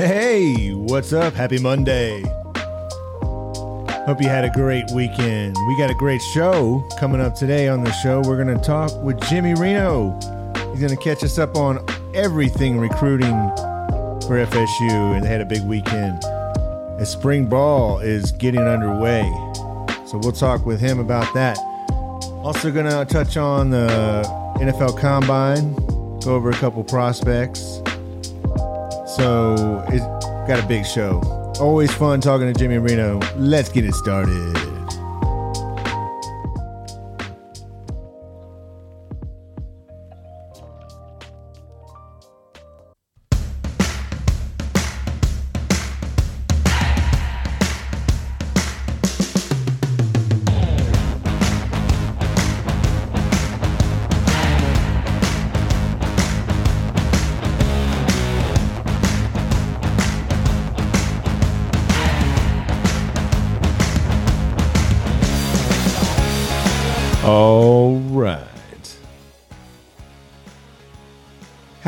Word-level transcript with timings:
Hey, 0.00 0.72
what's 0.72 1.12
up? 1.12 1.34
Happy 1.34 1.58
Monday. 1.58 2.22
Hope 4.06 4.22
you 4.22 4.30
had 4.30 4.44
a 4.46 4.50
great 4.54 4.90
weekend. 4.94 5.54
We 5.68 5.76
got 5.76 5.90
a 5.90 5.94
great 5.94 6.22
show 6.22 6.82
coming 6.98 7.20
up 7.20 7.34
today 7.34 7.68
on 7.68 7.84
the 7.84 7.92
show. 7.92 8.22
We're 8.24 8.42
going 8.42 8.58
to 8.58 8.64
talk 8.64 8.90
with 9.02 9.20
Jimmy 9.28 9.52
Reno. 9.52 10.18
He's 10.70 10.80
going 10.80 10.88
to 10.88 10.96
catch 10.96 11.22
us 11.22 11.38
up 11.38 11.54
on 11.54 11.84
everything 12.14 12.78
recruiting 12.78 13.34
for 14.26 14.42
FSU, 14.42 15.14
and 15.14 15.22
they 15.22 15.28
had 15.28 15.42
a 15.42 15.44
big 15.44 15.66
weekend. 15.66 16.24
As 16.98 17.12
spring 17.12 17.44
ball 17.44 17.98
is 17.98 18.32
getting 18.32 18.62
underway. 18.62 19.30
So 20.06 20.16
we'll 20.16 20.32
talk 20.32 20.64
with 20.64 20.80
him 20.80 20.98
about 20.98 21.30
that. 21.34 21.58
Also, 22.42 22.72
going 22.72 22.86
to 22.86 23.04
touch 23.04 23.36
on 23.36 23.68
the 23.68 24.24
NFL 24.60 24.98
Combine, 24.98 25.74
go 26.20 26.36
over 26.36 26.48
a 26.48 26.54
couple 26.54 26.82
prospects. 26.84 27.82
So 29.20 29.84
it's 29.88 30.06
got 30.48 30.64
a 30.64 30.66
big 30.66 30.86
show. 30.86 31.20
Always 31.60 31.92
fun 31.92 32.22
talking 32.22 32.50
to 32.50 32.58
Jimmy 32.58 32.78
Reno. 32.78 33.20
Let's 33.36 33.68
get 33.68 33.84
it 33.84 33.92
started. 33.92 34.49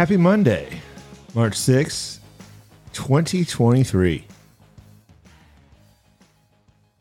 Happy 0.02 0.16
Monday, 0.16 0.80
March 1.32 1.52
6th, 1.52 2.18
2023. 2.92 4.26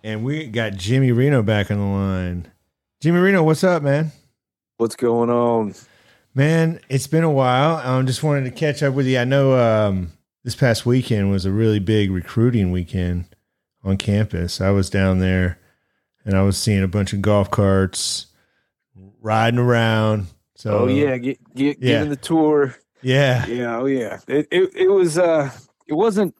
And 0.03 0.23
we 0.23 0.45
got 0.45 0.75
Jimmy 0.75 1.11
Reno 1.11 1.41
back 1.41 1.71
on 1.71 1.79
the 1.79 1.83
line. 1.83 2.51
Jimmy 3.01 3.17
Reno, 3.17 3.41
what's 3.41 3.63
up, 3.63 3.81
man? 3.81 4.11
What's 4.77 4.95
going 4.95 5.31
on? 5.31 5.73
Man, 6.35 6.79
it's 6.89 7.07
been 7.07 7.23
a 7.23 7.31
while. 7.31 7.77
I 7.77 7.97
um, 7.97 8.05
just 8.05 8.21
wanted 8.21 8.43
to 8.43 8.51
catch 8.51 8.83
up 8.83 8.93
with 8.93 9.07
you. 9.07 9.17
I 9.17 9.23
know 9.23 9.57
um, 9.57 10.11
this 10.43 10.53
past 10.53 10.85
weekend 10.85 11.31
was 11.31 11.43
a 11.43 11.51
really 11.51 11.79
big 11.79 12.11
recruiting 12.11 12.69
weekend 12.69 13.25
on 13.83 13.97
campus. 13.97 14.61
I 14.61 14.69
was 14.69 14.91
down 14.91 15.17
there 15.17 15.57
and 16.23 16.37
I 16.37 16.43
was 16.43 16.55
seeing 16.55 16.83
a 16.83 16.87
bunch 16.87 17.13
of 17.13 17.23
golf 17.23 17.49
carts 17.49 18.27
riding 19.21 19.59
around. 19.59 20.27
So, 20.53 20.81
oh 20.81 20.87
yeah, 20.87 21.17
get, 21.17 21.39
get 21.55 21.79
yeah. 21.81 21.93
giving 21.93 22.09
the 22.11 22.15
tour. 22.15 22.75
Yeah, 23.01 23.45
Yeah, 23.47 23.77
oh 23.79 23.85
yeah. 23.85 24.19
It, 24.27 24.47
it 24.51 24.71
it 24.75 24.87
was 24.89 25.17
uh 25.17 25.51
it 25.87 25.93
wasn't 25.93 26.35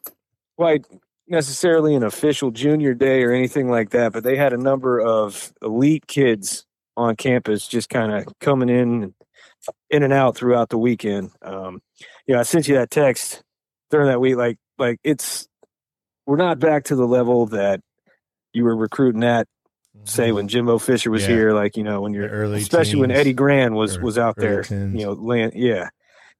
quite 0.56 0.86
necessarily 1.28 1.94
an 1.94 2.02
official 2.02 2.50
junior 2.50 2.94
day 2.94 3.22
or 3.22 3.32
anything 3.32 3.68
like 3.68 3.90
that, 3.90 4.12
but 4.12 4.22
they 4.24 4.36
had 4.36 4.52
a 4.52 4.58
number 4.58 5.00
of 5.00 5.52
elite 5.62 6.06
kids 6.06 6.66
on 6.96 7.16
campus 7.16 7.66
just 7.66 7.88
kind 7.88 8.12
of 8.12 8.26
coming 8.40 8.68
in 8.68 9.14
in 9.90 10.02
and 10.02 10.12
out 10.12 10.36
throughout 10.36 10.68
the 10.68 10.78
weekend. 10.78 11.30
Um 11.42 11.80
you 12.26 12.34
know, 12.34 12.40
I 12.40 12.44
sent 12.44 12.68
you 12.68 12.74
that 12.76 12.90
text 12.90 13.42
during 13.90 14.08
that 14.08 14.20
week 14.20 14.36
like 14.36 14.58
like 14.78 14.98
it's 15.04 15.48
we're 16.26 16.36
not 16.36 16.58
back 16.58 16.84
to 16.84 16.96
the 16.96 17.06
level 17.06 17.46
that 17.46 17.80
you 18.52 18.64
were 18.64 18.76
recruiting 18.76 19.24
at 19.24 19.48
say 20.04 20.32
when 20.32 20.48
Jimbo 20.48 20.78
Fisher 20.78 21.10
was 21.10 21.22
Mm-hmm. 21.22 21.30
Yeah. 21.32 21.36
here, 21.36 21.52
like 21.52 21.76
you 21.76 21.82
know 21.84 22.00
when 22.00 22.12
you're 22.14 22.28
The 22.28 22.34
early 22.34 22.60
especially 22.62 23.00
when 23.00 23.10
Eddie 23.10 23.32
Grand 23.34 23.74
was 23.74 23.96
or 23.96 24.02
was 24.02 24.18
out 24.18 24.36
there, 24.36 24.62
teens. 24.62 24.98
you 24.98 25.06
know, 25.06 25.12
land 25.12 25.52
yeah, 25.54 25.90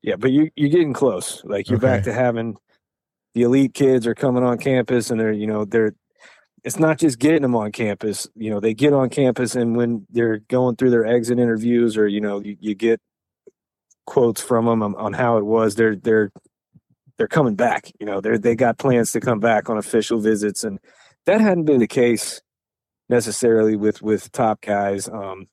yeah. 0.03 0.17
But 0.17 0.33
you 0.33 0.51
you're 0.57 0.71
getting 0.71 0.93
close. 0.93 1.43
Like 1.45 1.69
you're 1.69 1.79
back 1.79 2.05
to 2.05 2.13
having 2.13 2.57
the 3.35 3.43
elite 3.43 3.75
kids 3.75 4.07
are 4.07 4.15
coming 4.15 4.45
on 4.45 4.59
campus, 4.59 5.11
and 5.11 5.19
they're 5.19 5.33
you 5.33 5.47
know 5.47 5.65
they're 5.65 5.95
it's 6.65 6.79
not 6.79 6.99
just 6.99 7.19
getting 7.19 7.43
them 7.43 7.57
on 7.57 7.73
campus. 7.73 8.29
You 8.35 8.51
know 8.51 8.61
they 8.61 8.75
get 8.75 8.93
on 8.93 9.09
campus, 9.09 9.55
and 9.55 9.77
when 9.77 10.07
they're 10.11 10.39
going 10.39 10.77
through 10.77 10.91
their 10.91 11.07
exit 11.07 11.39
interviews, 11.39 11.97
or 11.97 12.07
you 12.07 12.21
know 12.21 12.41
you, 12.41 12.57
you 12.61 12.75
get 12.75 13.01
quotes 14.07 14.41
from 14.41 14.67
them 14.67 14.83
on, 14.83 14.95
on 14.97 15.13
how 15.13 15.39
it 15.39 15.45
was. 15.45 15.75
They're 15.75 15.97
they're 15.97 16.31
they're 17.19 17.29
coming 17.29 17.55
back. 17.55 17.91
You 17.99 18.07
know 18.07 18.21
they 18.21 18.37
they 18.37 18.55
got 18.55 18.79
plans 18.79 19.13
to 19.13 19.21
come 19.21 19.41
back 19.41 19.71
on 19.71 19.79
official 19.79 20.21
visits, 20.21 20.65
and 20.65 20.79
that 21.27 21.41
hadn't 21.41 21.65
been 21.65 21.81
the 21.81 21.87
case 21.87 22.41
necessarily 23.09 23.77
with 23.77 24.03
with 24.03 24.31
top 24.33 24.61
guys. 24.61 25.09
Um, 25.09 25.49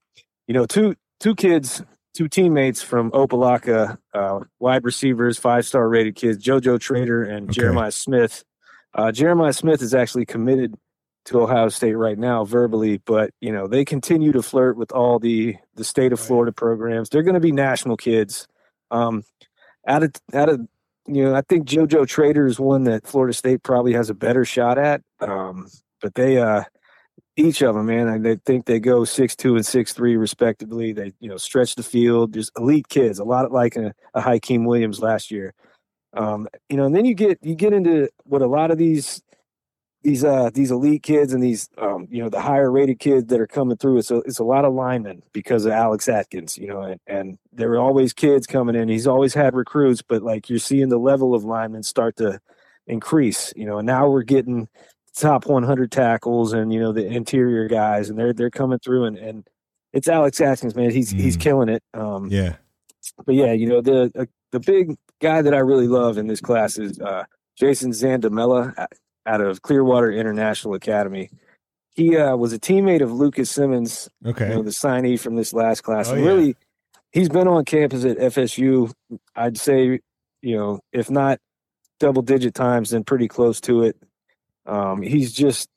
you 0.47 0.53
know, 0.53 0.65
two 0.65 0.95
two 1.19 1.35
kids, 1.35 1.83
two 2.13 2.27
teammates 2.27 2.81
from 2.81 3.11
Opa-locka, 3.11 3.97
uh, 4.13 4.39
wide 4.59 4.83
receivers, 4.83 5.37
five 5.37 5.65
star 5.65 5.87
rated 5.87 6.15
kids, 6.15 6.43
JoJo 6.43 6.79
Trader 6.79 7.23
and 7.23 7.49
Okay. 7.49 7.61
Jeremiah 7.61 7.91
Smith. 7.91 8.43
Uh, 8.93 9.11
Jeremiah 9.11 9.53
Smith 9.53 9.81
is 9.81 9.93
actually 9.93 10.25
committed 10.25 10.75
to 11.25 11.41
Ohio 11.41 11.69
State 11.69 11.93
right 11.93 12.17
now 12.17 12.43
verbally, 12.43 12.97
but 13.05 13.31
you 13.39 13.51
know 13.51 13.67
they 13.67 13.85
continue 13.85 14.31
to 14.31 14.41
flirt 14.41 14.77
with 14.77 14.91
all 14.91 15.19
the 15.19 15.55
the 15.75 15.83
state 15.83 16.11
of. 16.13 16.19
Florida 16.19 16.51
programs. 16.51 17.09
They're 17.09 17.23
going 17.23 17.35
to 17.35 17.39
be 17.39 17.51
national 17.51 17.97
kids. 17.97 18.47
Um, 18.89 19.23
out 19.87 20.01
of 20.03 20.11
out 20.33 20.49
of 20.49 20.61
you 21.07 21.23
know, 21.23 21.35
I 21.35 21.41
think 21.41 21.67
JoJo 21.67 22.07
Trader 22.07 22.45
is 22.47 22.59
one 22.59 22.83
that 22.85 23.05
Florida 23.05 23.33
State 23.33 23.63
probably 23.63 23.93
has 23.93 24.09
a 24.09 24.13
better 24.13 24.45
shot 24.45 24.77
at. 24.77 25.01
Um, 25.19 25.67
but 26.01 26.15
they 26.15 26.37
uh 26.37 26.63
each 27.35 27.61
of 27.61 27.75
them, 27.75 27.85
man, 27.85 28.07
I 28.27 28.35
think 28.45 28.65
they 28.65 28.79
go 28.79 29.05
six 29.05 29.35
two 29.35 29.55
and 29.55 29.65
six 29.65 29.93
three 29.93 30.17
respectively. 30.17 30.91
They 30.91 31.13
you 31.19 31.29
know 31.29 31.37
stretch 31.37 31.75
the 31.75 31.83
field, 31.83 32.33
just 32.33 32.51
elite 32.57 32.89
kids, 32.89 33.19
a 33.19 33.23
lot 33.23 33.51
like 33.51 33.75
a, 33.75 33.93
a 34.13 34.21
Hykeem 34.21 34.65
Williams 34.65 34.99
last 34.99 35.31
year. 35.31 35.53
Um, 36.13 36.47
you 36.69 36.77
know, 36.77 36.85
and 36.85 36.95
then 36.95 37.05
you 37.05 37.13
get 37.13 37.39
you 37.41 37.55
get 37.55 37.73
into 37.73 38.09
what 38.23 38.41
a 38.41 38.47
lot 38.47 38.71
of 38.71 38.77
these 38.77 39.21
these 40.01 40.23
uh 40.23 40.49
these 40.53 40.71
elite 40.71 41.03
kids 41.03 41.33
and 41.33 41.43
these 41.43 41.69
um 41.77 42.07
you 42.09 42.23
know 42.23 42.29
the 42.29 42.39
higher 42.39 42.71
rated 42.71 42.99
kids 42.99 43.27
that 43.27 43.39
are 43.39 43.47
coming 43.47 43.77
through. 43.77 43.97
It's 43.99 44.11
a 44.11 44.17
it's 44.19 44.39
a 44.39 44.43
lot 44.43 44.65
of 44.65 44.73
linemen 44.73 45.21
because 45.33 45.65
of 45.65 45.71
Alex 45.71 46.09
Atkins, 46.09 46.57
you 46.57 46.67
know, 46.67 46.81
and, 46.81 46.99
and 47.07 47.37
there 47.53 47.69
were 47.69 47.79
always 47.79 48.13
kids 48.13 48.47
coming 48.47 48.75
in. 48.75 48.89
He's 48.89 49.07
always 49.07 49.33
had 49.33 49.55
recruits, 49.55 50.01
but 50.01 50.23
like 50.23 50.49
you're 50.49 50.59
seeing 50.59 50.89
the 50.89 50.97
level 50.97 51.35
of 51.35 51.43
linemen 51.45 51.83
start 51.83 52.15
to 52.17 52.39
increase, 52.87 53.53
you 53.55 53.65
know, 53.65 53.77
and 53.77 53.85
now 53.85 54.09
we're 54.09 54.23
getting 54.23 54.67
top 55.19 55.45
100 55.45 55.91
tackles 55.91 56.53
and 56.53 56.71
you 56.73 56.79
know 56.79 56.91
the 56.93 57.05
interior 57.05 57.67
guys 57.67 58.09
and 58.09 58.17
they're 58.17 58.33
they're 58.33 58.49
coming 58.49 58.79
through 58.79 59.03
and 59.05 59.17
and 59.17 59.47
it's 59.93 60.07
Alex 60.07 60.39
Atkins 60.39 60.75
man 60.75 60.91
he's 60.91 61.09
he's 61.11 61.35
Mm. 61.37 61.41
killing 61.41 61.69
it 61.69 61.83
um 61.93 62.27
yeah. 62.31 62.55
but 63.25 63.35
yeah 63.35 63.51
you 63.51 63.67
know 63.67 63.81
the 63.81 64.11
uh, 64.17 64.25
the 64.51 64.59
big 64.59 64.95
guy 65.21 65.41
that 65.41 65.53
I 65.53 65.59
really 65.59 65.87
love 65.87 66.17
in 66.17 66.27
this 66.27 66.39
class 66.41 66.77
is 66.77 66.99
uh 66.99 67.25
Jason 67.57 67.91
Zandamela 67.91 68.73
uh, 68.77 68.87
out 69.25 69.41
of 69.41 69.61
Clearwater 69.61 70.11
International 70.11 70.73
Academy 70.73 71.29
he 71.95 72.15
uh 72.15 72.35
was 72.37 72.53
a 72.53 72.59
teammate 72.59 73.01
of 73.01 73.11
Lucas 73.11 73.49
Simmons 73.51 74.09
you 74.23 74.31
Okay. 74.31 74.49
know 74.49 74.63
the 74.63 74.71
signee 74.71 75.19
from 75.19 75.35
this 75.35 75.51
last 75.53 75.81
class 75.81 76.07
Oh, 76.09 76.13
and 76.13 76.21
yeah. 76.23 76.27
really 76.29 76.55
he's 77.11 77.27
been 77.29 77.47
on 77.47 77.65
campus 77.65 78.05
at 78.05 78.17
FSU 78.17 78.91
I'd 79.35 79.57
say 79.57 79.99
you 80.41 80.55
know 80.55 80.79
if 80.93 81.09
not 81.11 81.39
double 81.99 82.21
digit 82.21 82.53
times 82.53 82.91
then 82.91 83.03
pretty 83.03 83.27
close 83.27 83.59
to 83.61 83.83
it 83.83 83.97
um, 84.69 85.01
he's 85.01 85.33
just, 85.33 85.69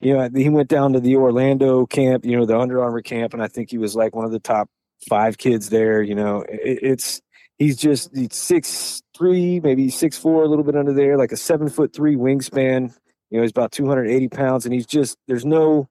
you 0.00 0.16
know, 0.16 0.28
he 0.34 0.48
went 0.48 0.68
down 0.68 0.92
to 0.94 1.00
the 1.00 1.16
Orlando 1.16 1.84
camp, 1.86 2.24
you 2.24 2.36
know, 2.36 2.46
the 2.46 2.58
Under 2.58 2.82
Armour 2.82 3.02
camp, 3.02 3.34
and 3.34 3.42
I 3.42 3.48
think 3.48 3.70
he 3.70 3.78
was 3.78 3.96
like 3.96 4.14
one 4.14 4.24
of 4.24 4.30
the 4.32 4.38
top 4.40 4.68
five 5.08 5.38
kids 5.38 5.70
there. 5.70 6.02
You 6.02 6.14
know, 6.14 6.42
it, 6.48 6.78
it's 6.82 7.20
he's 7.58 7.76
just 7.76 8.14
he's 8.16 8.34
six 8.34 9.02
three, 9.16 9.60
maybe 9.60 9.90
six 9.90 10.16
four, 10.16 10.44
a 10.44 10.48
little 10.48 10.64
bit 10.64 10.76
under 10.76 10.92
there, 10.92 11.16
like 11.18 11.32
a 11.32 11.36
seven 11.36 11.68
foot 11.68 11.92
three 11.92 12.16
wingspan. 12.16 12.94
You 13.30 13.38
know, 13.38 13.42
he's 13.42 13.50
about 13.50 13.72
two 13.72 13.86
hundred 13.88 14.08
eighty 14.08 14.28
pounds, 14.28 14.64
and 14.64 14.72
he's 14.72 14.86
just 14.86 15.16
there's 15.26 15.44
no 15.44 15.88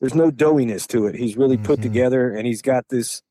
there's 0.00 0.14
no 0.14 0.30
doughiness 0.30 0.86
to 0.88 1.06
it. 1.06 1.14
He's 1.14 1.36
really 1.36 1.56
put 1.58 1.78
Mhm. 1.78 1.82
together, 1.82 2.34
and 2.34 2.46
he's 2.46 2.62
got 2.62 2.88
this. 2.88 3.22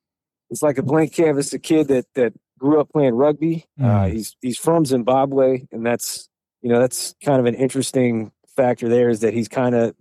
It's 0.50 0.62
like 0.62 0.78
a 0.78 0.84
blank 0.84 1.14
canvas. 1.14 1.52
A 1.54 1.60
kid 1.60 1.88
that 1.90 2.06
that 2.16 2.34
grew 2.60 2.80
up 2.80 2.90
playing 2.92 3.16
rugby. 3.16 3.66
Uh, 3.80 3.84
Mm. 4.06 4.14
he's 4.14 4.36
he's 4.42 4.58
from 4.58 4.86
Zimbabwe, 4.86 5.66
and 5.72 5.86
that's 5.86 6.30
you 6.62 6.70
know 6.70 6.80
that's 6.80 7.16
kind 7.26 7.40
of 7.40 7.46
an 7.46 7.56
interesting 7.56 8.32
factor 8.56 8.90
there 8.90 9.10
is 9.10 9.20
that 9.22 9.34
he's 9.34 9.48
kind 9.48 9.76
of 9.76 9.96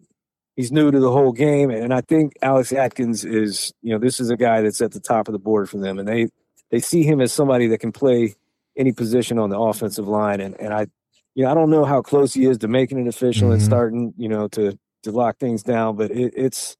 he's 0.56 0.72
new 0.72 0.90
to 0.90 0.98
the 1.00 1.10
whole 1.10 1.32
game 1.32 1.70
and 1.70 1.94
i 1.94 2.00
think 2.00 2.32
alex 2.42 2.72
atkins 2.72 3.24
is 3.24 3.72
you 3.82 3.92
know 3.92 3.98
this 3.98 4.20
is 4.20 4.30
a 4.30 4.36
guy 4.36 4.60
that's 4.60 4.80
at 4.80 4.92
the 4.92 5.00
top 5.00 5.28
of 5.28 5.32
the 5.32 5.38
board 5.38 5.68
for 5.70 5.78
them 5.78 5.98
and 5.98 6.08
they 6.08 6.28
they 6.70 6.80
see 6.80 7.02
him 7.02 7.20
as 7.20 7.32
somebody 7.32 7.66
that 7.68 7.78
can 7.78 7.92
play 7.92 8.34
any 8.76 8.92
position 8.92 9.38
on 9.38 9.50
the 9.50 9.58
offensive 9.58 10.08
line 10.08 10.40
and 10.40 10.58
and 10.60 10.72
i 10.74 10.86
you 11.34 11.44
know 11.44 11.50
i 11.50 11.54
don't 11.54 11.70
know 11.70 11.84
how 11.84 12.02
close 12.02 12.34
he 12.34 12.44
is 12.46 12.58
to 12.58 12.68
making 12.68 12.98
it 12.98 13.06
official 13.08 13.52
and 13.52 13.60
Mhm. 13.60 13.64
starting 13.64 14.14
you 14.16 14.28
know 14.28 14.48
to 14.48 14.76
to 15.04 15.12
lock 15.12 15.38
things 15.38 15.62
down 15.62 15.96
but 15.96 16.10
it, 16.10 16.32
it's 16.36 16.76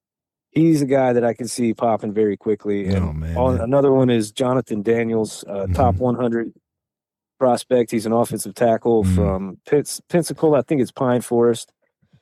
he's 0.51 0.83
a 0.83 0.87
guy 0.87 1.13
that 1.13 1.25
i 1.25 1.33
can 1.33 1.47
see 1.47 1.73
popping 1.73 2.13
very 2.13 2.37
quickly 2.37 2.89
and 2.89 3.05
Oh 3.09 3.13
man. 3.13 3.37
on, 3.37 3.61
another 3.61 3.93
one 3.93 4.11
is 4.11 4.33
jonathan 4.33 4.83
daniels 4.83 5.45
uh, 5.49 5.69
top 5.73 5.97
100 5.97 6.53
prospect. 7.41 7.91
He's 7.91 8.07
an 8.07 8.13
offensive 8.13 8.55
tackle 8.55 9.03
Mhm. 9.03 9.15
from 9.17 9.59
Pens- 9.67 10.01
Pensacola. 10.09 10.59
I 10.59 10.63
think 10.63 10.81
it's 10.81 10.93
Pine 10.93 11.23
Forest, 11.23 11.73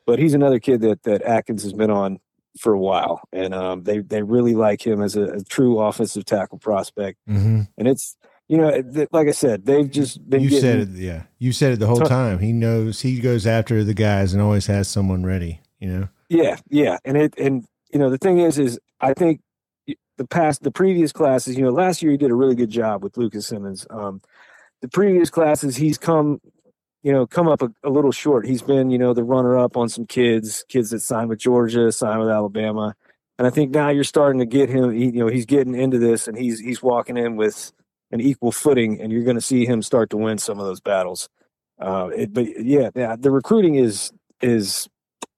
but 0.07 0.19
he's 0.19 0.33
another 0.33 0.59
kid 0.61 0.81
that 0.81 1.03
that 1.03 1.21
Atkins 1.23 1.63
has 1.65 1.75
been 1.75 1.91
on 1.91 2.21
for 2.59 2.73
a 2.73 2.79
while, 2.79 3.21
and 3.33 3.53
um, 3.55 3.83
they 3.83 3.99
they 3.99 4.23
really 4.23 4.55
like 4.55 4.81
him 4.87 5.03
as 5.03 5.15
a, 5.17 5.25
a 5.25 5.43
true 5.45 5.79
offensive 5.81 6.25
tackle 6.25 6.59
prospect. 6.59 7.19
hmm 7.27 7.63
And 7.77 7.87
it's 7.89 8.17
you 8.49 8.57
know, 8.57 8.71
th- 8.81 9.09
like 9.13 9.29
I 9.29 9.33
said, 9.33 9.67
they've 9.67 9.91
just 9.91 10.27
been 10.31 10.41
You 10.41 10.49
getting, 10.49 10.63
said 10.63 10.79
it, 10.81 10.89
yeah. 10.91 11.25
You 11.39 11.53
said 11.53 11.75
it 11.75 11.81
the 11.81 11.87
whole 11.87 11.99
Ton- 11.99 12.09
time. 12.09 12.39
He 12.39 12.53
knows 12.55 13.03
he 13.03 13.21
goes 13.21 13.47
after 13.47 13.85
the 13.85 13.93
guys 13.93 14.33
and 14.33 14.41
always 14.41 14.65
has 14.67 14.89
someone 14.89 15.25
ready. 15.27 15.61
You 15.81 15.89
know. 15.91 16.09
Yeah, 16.31 16.57
yeah, 16.71 16.97
and 17.05 17.17
it 17.19 17.35
and 17.39 17.67
you 17.93 17.99
know 17.99 18.09
the 18.09 18.19
thing 18.19 18.39
is, 18.39 18.59
is 18.59 18.79
I 19.01 19.13
think 19.15 19.41
the 20.17 20.27
past 20.27 20.63
the 20.65 20.71
previous 20.73 21.13
classes, 21.13 21.57
you 21.57 21.63
know, 21.63 21.71
last 21.71 22.03
year 22.03 22.11
he 22.11 22.17
did 22.19 22.31
a 22.31 22.35
really 22.35 22.55
good 22.57 22.71
job 22.71 23.05
with 23.05 23.17
Lucas 23.17 23.47
Simmons. 23.47 23.87
Um, 23.91 24.21
the 24.83 24.89
previous 24.89 25.31
classes, 25.31 25.77
he's 25.77 25.99
come, 25.99 26.41
you 27.03 27.13
know, 27.13 27.27
come 27.27 27.49
up 27.49 27.63
a, 27.63 27.71
a 27.85 27.91
little 27.91 28.13
short. 28.13 28.47
He's 28.47 28.63
been, 28.63 28.91
you 28.91 28.99
know, 28.99 29.15
the 29.15 29.25
runner 29.25 29.59
up 29.59 29.77
on 29.77 29.89
some 29.89 30.07
kids, 30.07 30.65
kids 30.69 30.91
that 30.91 31.01
signed 31.01 31.29
with 31.29 31.39
Georgia, 31.39 31.91
signed 31.93 32.21
with 32.21 32.29
Alabama, 32.29 32.95
and 33.39 33.47
I 33.47 33.51
think 33.51 33.71
now 33.71 33.89
you're 33.89 34.05
starting 34.05 34.41
to 34.41 34.47
get 34.47 34.69
him. 34.69 34.93
He, 34.93 35.07
you 35.07 35.21
know, 35.21 35.29
he's 35.29 35.47
getting 35.47 35.75
into 35.75 35.99
this, 35.99 36.27
and 36.27 36.37
he's 36.37 36.59
he's 36.59 36.83
walking 36.83 37.17
in 37.17 37.37
with 37.37 37.73
an 38.11 38.21
equal 38.21 38.53
footing, 38.53 39.01
and 39.01 39.13
you're 39.13 39.23
going 39.23 39.37
to 39.37 39.41
see 39.41 39.65
him 39.65 39.81
start 39.83 40.11
to 40.11 40.17
win 40.17 40.39
some 40.39 40.59
of 40.59 40.67
those 40.67 40.81
battles. 40.81 41.29
Uh, 41.81 42.09
it, 42.09 42.33
but 42.35 42.47
yeah, 42.65 42.91
yeah, 42.97 43.15
the 43.17 43.31
recruiting 43.31 43.77
is 43.77 44.11
is 44.41 44.89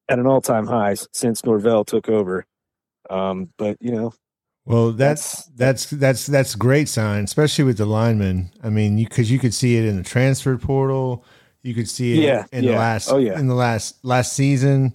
at 0.09 0.19
an 0.19 0.27
all 0.27 0.41
time 0.41 0.67
high 0.67 0.97
since 1.13 1.45
Norvell 1.45 1.85
took 1.85 2.09
over. 2.09 2.47
Um, 3.11 3.51
but 3.59 3.77
you 3.81 3.93
know, 3.93 4.15
Well, 4.71 4.93
that's 4.93 5.45
that's 5.57 5.91
that's 5.91 6.27
that's 6.27 6.55
great 6.55 6.89
sign, 6.89 7.25
especially 7.25 7.65
with 7.65 7.79
the 7.79 7.87
linemen. 7.87 8.53
I 8.63 8.71
mean, 8.71 8.97
because 8.97 9.31
you 9.31 9.39
could 9.39 9.55
see 9.55 9.77
it 9.77 9.85
in 9.85 9.97
the 9.97 10.05
transfer 10.05 10.57
portal. 10.59 11.25
You 11.63 11.75
could 11.75 11.89
see 11.89 12.19
it 12.19 12.25
Yeah, 12.25 12.47
in 12.53 12.65
the 12.65 12.73
last 12.73 13.09
Oh, 13.11 13.19
yeah. 13.19 13.39
in 13.39 13.49
the 13.49 13.55
last 13.55 14.03
last 14.05 14.33
season. 14.35 14.95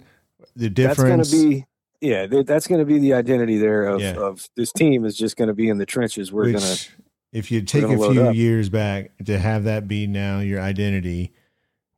The 0.56 0.70
difference. 0.70 1.30
that's 1.30 1.42
to 1.42 1.48
be 1.50 1.66
yeah, 2.00 2.26
that's 2.26 2.66
going 2.66 2.80
to 2.80 2.84
be 2.86 2.98
the 2.98 3.12
identity 3.14 3.58
there 3.58 3.84
of, 3.84 4.00
Yeah. 4.00 4.14
of 4.16 4.48
this 4.56 4.72
team 4.72 5.04
is 5.04 5.16
just 5.16 5.36
going 5.36 5.48
to 5.48 5.54
be 5.54 5.68
in 5.68 5.78
the 5.78 5.86
trenches. 5.86 6.32
We're 6.32 6.44
which, 6.46 6.52
going 6.54 6.76
to 6.76 6.88
if 7.32 7.50
you 7.50 7.62
take 7.62 7.84
a 7.84 7.98
few 7.98 8.30
years 8.32 8.68
back 8.70 9.12
to 9.26 9.38
have 9.38 9.64
that 9.64 9.86
be 9.86 10.06
now 10.06 10.40
your 10.40 10.60
identity, 10.60 11.32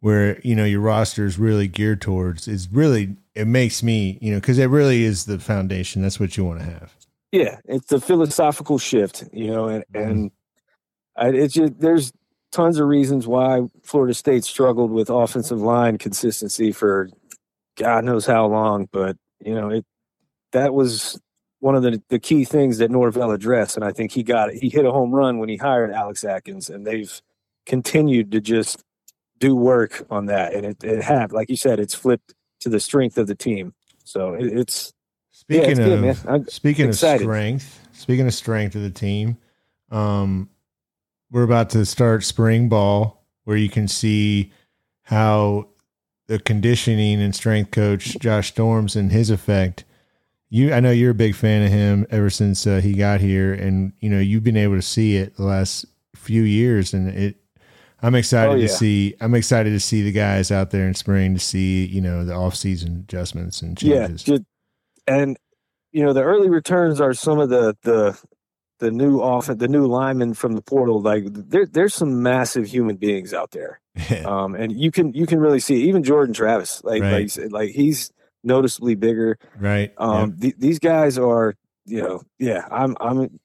where 0.00 0.40
you 0.40 0.56
know 0.56 0.64
your 0.64 0.80
roster 0.80 1.24
is 1.26 1.38
really 1.38 1.68
geared 1.68 2.00
towards, 2.00 2.48
is 2.48 2.68
really 2.72 3.16
it 3.36 3.46
makes 3.46 3.82
me 3.84 4.18
you 4.20 4.32
know 4.32 4.38
because 4.40 4.58
it 4.58 4.66
really 4.66 5.04
is 5.04 5.26
the 5.26 5.38
foundation. 5.38 6.02
That's 6.02 6.18
what 6.20 6.36
you 6.36 6.44
want 6.44 6.58
to 6.60 6.64
have. 6.66 6.97
Yeah, 7.32 7.58
it's 7.66 7.92
a 7.92 8.00
philosophical 8.00 8.78
shift, 8.78 9.24
you 9.32 9.48
know, 9.48 9.68
and 9.68 9.84
Mm-hmm. 9.94 10.10
and 10.10 10.30
I, 11.16 11.28
it's 11.30 11.54
just 11.54 11.78
there's 11.80 12.12
tons 12.52 12.78
of 12.78 12.86
reasons 12.88 13.26
why 13.26 13.62
Florida 13.84 14.14
State 14.14 14.44
struggled 14.44 14.90
with 14.90 15.10
offensive 15.10 15.60
line 15.60 15.98
consistency 15.98 16.72
for 16.72 17.10
God 17.76 18.04
knows 18.04 18.26
how 18.26 18.46
long, 18.46 18.88
but 18.92 19.16
you 19.44 19.54
know 19.54 19.70
it 19.70 19.84
that 20.52 20.74
was 20.74 21.20
one 21.60 21.74
of 21.74 21.82
the 21.82 22.02
the 22.08 22.18
key 22.18 22.44
things 22.44 22.78
that 22.78 22.90
Norvell 22.90 23.32
addressed, 23.32 23.76
and 23.76 23.84
I 23.84 23.92
think 23.92 24.12
he 24.12 24.22
got 24.22 24.50
it. 24.50 24.56
He 24.62 24.68
hit 24.70 24.86
a 24.86 24.92
home 24.92 25.12
run 25.14 25.38
when 25.38 25.48
he 25.48 25.56
hired 25.56 25.90
Alex 25.92 26.24
Atkins, 26.24 26.70
and 26.70 26.86
they've 26.86 27.20
continued 27.66 28.32
to 28.32 28.40
just 28.40 28.82
do 29.38 29.54
work 29.56 30.06
on 30.10 30.26
that, 30.26 30.54
and 30.54 30.66
it 30.66 30.84
it 30.84 31.02
have 31.02 31.32
like 31.32 31.50
you 31.50 31.56
said, 31.56 31.80
it's 31.80 31.94
flipped 31.94 32.34
to 32.60 32.68
the 32.68 32.80
strength 32.80 33.18
of 33.18 33.26
the 33.26 33.34
team. 33.34 33.74
So 34.04 34.34
it, 34.34 34.46
it's 34.46 34.92
Speaking 35.50 35.76
good, 35.76 36.04
of 36.04 36.26
man. 36.26 36.48
Speaking 36.48 36.88
excited. 36.88 37.22
of 37.22 37.22
strength, 37.22 37.88
speaking 37.92 38.26
of 38.26 38.34
strength 38.34 38.74
of 38.76 38.82
the 38.82 38.90
team, 38.90 39.38
um, 39.90 40.50
we're 41.30 41.42
about 41.42 41.70
to 41.70 41.86
start 41.86 42.22
spring 42.24 42.68
ball, 42.68 43.24
where 43.44 43.56
you 43.56 43.70
can 43.70 43.88
see 43.88 44.52
how 45.04 45.68
the 46.26 46.38
conditioning 46.38 47.22
and 47.22 47.34
strength 47.34 47.70
coach 47.70 48.18
Josh 48.18 48.48
Storms 48.48 48.94
and 48.94 49.10
his 49.10 49.30
effect. 49.30 49.84
You, 50.50 50.74
I 50.74 50.80
know 50.80 50.90
you're 50.90 51.12
a 51.12 51.14
big 51.14 51.34
fan 51.34 51.62
of 51.62 51.70
him 51.70 52.06
ever 52.10 52.28
since 52.28 52.66
uh, 52.66 52.80
he 52.82 52.92
got 52.92 53.20
here, 53.20 53.54
and 53.54 53.94
you 54.00 54.10
know 54.10 54.20
you've 54.20 54.44
been 54.44 54.56
able 54.56 54.76
to 54.76 54.82
see 54.82 55.16
it 55.16 55.36
the 55.36 55.44
last 55.44 55.86
few 56.14 56.42
years, 56.42 56.92
and 56.92 57.08
it. 57.08 57.36
I'm 58.00 58.14
excited 58.14 58.52
Oh, 58.54 58.60
to 58.60 58.68
see. 58.68 59.14
I'm 59.20 59.34
excited 59.34 59.70
to 59.70 59.80
see 59.80 60.02
the 60.02 60.12
guys 60.12 60.52
out 60.52 60.70
there 60.70 60.86
in 60.86 60.94
spring 60.94 61.34
to 61.34 61.40
see 61.40 61.86
you 61.86 62.00
know 62.02 62.24
the 62.24 62.34
off 62.34 62.54
season 62.54 63.04
adjustments 63.08 63.62
and 63.62 63.80
yeah, 63.82 64.06
changes. 64.06 64.22
just 64.22 64.42
and 65.08 65.36
you 65.92 66.04
know 66.04 66.12
the 66.12 66.22
early 66.22 66.48
returns 66.50 67.00
are 67.00 67.14
some 67.14 67.38
of 67.38 67.48
the 67.48 67.76
the 67.82 68.18
the 68.80 68.90
new 68.92 69.18
off 69.20 69.46
the 69.46 69.68
new 69.68 69.86
linemen 69.86 70.34
from 70.34 70.52
the 70.52 70.62
portal. 70.62 71.00
Like 71.00 71.24
there 71.28 71.66
there's 71.66 71.94
some 71.94 72.22
massive 72.22 72.66
human 72.66 72.96
beings 72.96 73.32
out 73.34 73.50
there, 73.52 73.80
um, 74.24 74.54
and 74.54 74.70
you 74.72 74.90
can 74.90 75.12
you 75.14 75.26
can 75.26 75.40
really 75.40 75.60
see 75.60 75.88
even 75.88 76.02
Jordan 76.04 76.34
Travis. 76.34 76.82
Like 76.84 77.02
Right. 77.02 77.12
like 77.12 77.30
said, 77.30 77.52
like 77.52 77.70
he's 77.70 78.12
noticeably 78.44 78.94
bigger. 78.94 79.36
right. 79.58 79.92
Um, 79.98 80.36
th- 80.38 80.54
these 80.58 80.78
guys 80.78 81.18
are, 81.18 81.54
you 81.86 82.00
know, 82.02 82.22
yeah, 82.38 82.66
I'm 82.70 82.96
I'm 83.00 83.40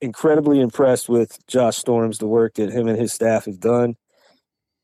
incredibly 0.00 0.60
impressed 0.60 1.08
with 1.08 1.44
Josh 1.46 1.76
Storms, 1.78 2.18
the 2.18 2.26
work 2.28 2.54
that 2.54 2.70
him 2.70 2.86
and 2.86 2.98
his 2.98 3.12
staff 3.12 3.46
have 3.46 3.58
done. 3.58 3.96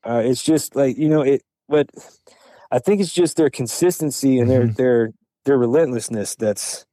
Uh, 0.03 0.21
it's 0.25 0.43
just 0.43 0.75
like 0.75 0.97
you 0.97 1.07
know 1.07 1.21
it, 1.21 1.43
but 1.69 1.89
I 2.71 2.79
think 2.79 2.99
it's 2.99 3.13
just 3.13 3.37
their 3.37 3.49
consistency 3.49 4.37
and 4.39 4.49
their 4.49 4.63
Mhm. 4.67 4.75
their 4.75 5.09
their 5.45 5.57
relentlessness 5.57 6.35
that's 6.35 6.85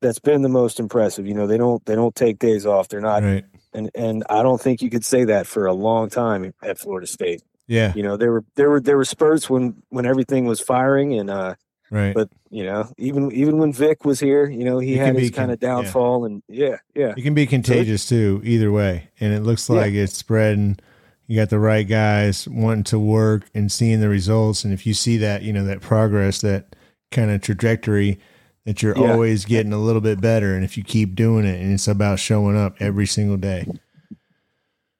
that's 0.00 0.18
been 0.18 0.42
the 0.42 0.48
most 0.48 0.80
impressive. 0.80 1.26
You 1.26 1.34
know, 1.34 1.46
they 1.46 1.58
don't 1.58 1.84
they 1.86 1.94
don't 1.94 2.14
take 2.14 2.38
days 2.38 2.64
off. 2.66 2.88
They're 2.88 3.00
not, 3.00 3.22
right. 3.22 3.44
and 3.74 3.90
and 3.94 4.24
I 4.30 4.42
don't 4.42 4.60
think 4.60 4.80
you 4.82 4.90
could 4.90 5.04
say 5.04 5.24
that 5.24 5.46
for 5.46 5.66
a 5.66 5.72
long 5.74 6.08
time 6.08 6.54
at 6.62 6.78
Florida 6.78 7.06
State. 7.06 7.42
Yeah. 7.66 7.92
You 7.94 8.02
know, 8.02 8.16
there 8.16 8.32
were 8.32 8.44
there 8.56 8.70
were 8.70 8.80
there 8.80 8.96
were 8.96 9.04
spurts 9.04 9.48
when 9.50 9.82
when 9.90 10.06
everything 10.06 10.46
was 10.46 10.60
firing 10.60 11.18
and 11.18 11.30
uh 11.30 11.54
Right. 11.92 12.14
but 12.14 12.28
you 12.50 12.62
know, 12.64 12.88
even 12.98 13.32
even 13.32 13.58
when 13.58 13.72
Vic 13.72 14.04
was 14.04 14.20
here, 14.20 14.48
you 14.48 14.64
know, 14.64 14.78
he 14.78 14.94
It 14.94 14.98
had 15.04 15.16
his 15.16 15.30
kind 15.32 15.50
of 15.50 15.58
con- 15.60 15.68
yeah. 15.68 15.82
downfall, 15.82 16.24
and 16.24 16.40
yeah, 16.48 16.76
yeah, 16.94 17.14
it 17.16 17.22
can 17.22 17.34
be 17.34 17.46
contagious 17.46 18.08
too, 18.08 18.40
either 18.44 18.70
way. 18.70 19.08
And 19.18 19.32
it 19.34 19.40
looks 19.42 19.68
Yeah. 19.68 19.74
like 19.76 19.92
it's 19.94 20.16
spreading. 20.16 20.78
You 21.26 21.34
got 21.36 21.50
the 21.50 21.58
right 21.58 21.86
guys 21.86 22.46
wanting 22.48 22.84
to 22.84 22.98
work 23.00 23.50
and 23.54 23.70
seeing 23.72 24.00
the 24.00 24.08
results. 24.08 24.64
And 24.64 24.72
if 24.72 24.86
you 24.86 24.94
see 24.94 25.16
that, 25.18 25.42
you 25.42 25.52
know, 25.52 25.64
that 25.64 25.80
progress, 25.80 26.40
that 26.42 26.76
kind 27.10 27.30
of 27.30 27.40
trajectory, 27.42 28.18
that 28.66 28.82
you're 28.82 28.96
Yeah. 28.96 29.12
always 29.12 29.44
getting 29.44 29.72
a 29.72 29.78
little 29.78 30.00
bit 30.00 30.20
better. 30.20 30.54
And 30.54 30.64
if 30.64 30.76
you 30.76 30.84
keep 30.84 31.14
doing 31.14 31.44
it, 31.46 31.60
and 31.60 31.72
it's 31.72 31.88
about 31.88 32.18
showing 32.18 32.56
up 32.56 32.76
every 32.80 33.06
single 33.06 33.36
day. 33.36 33.66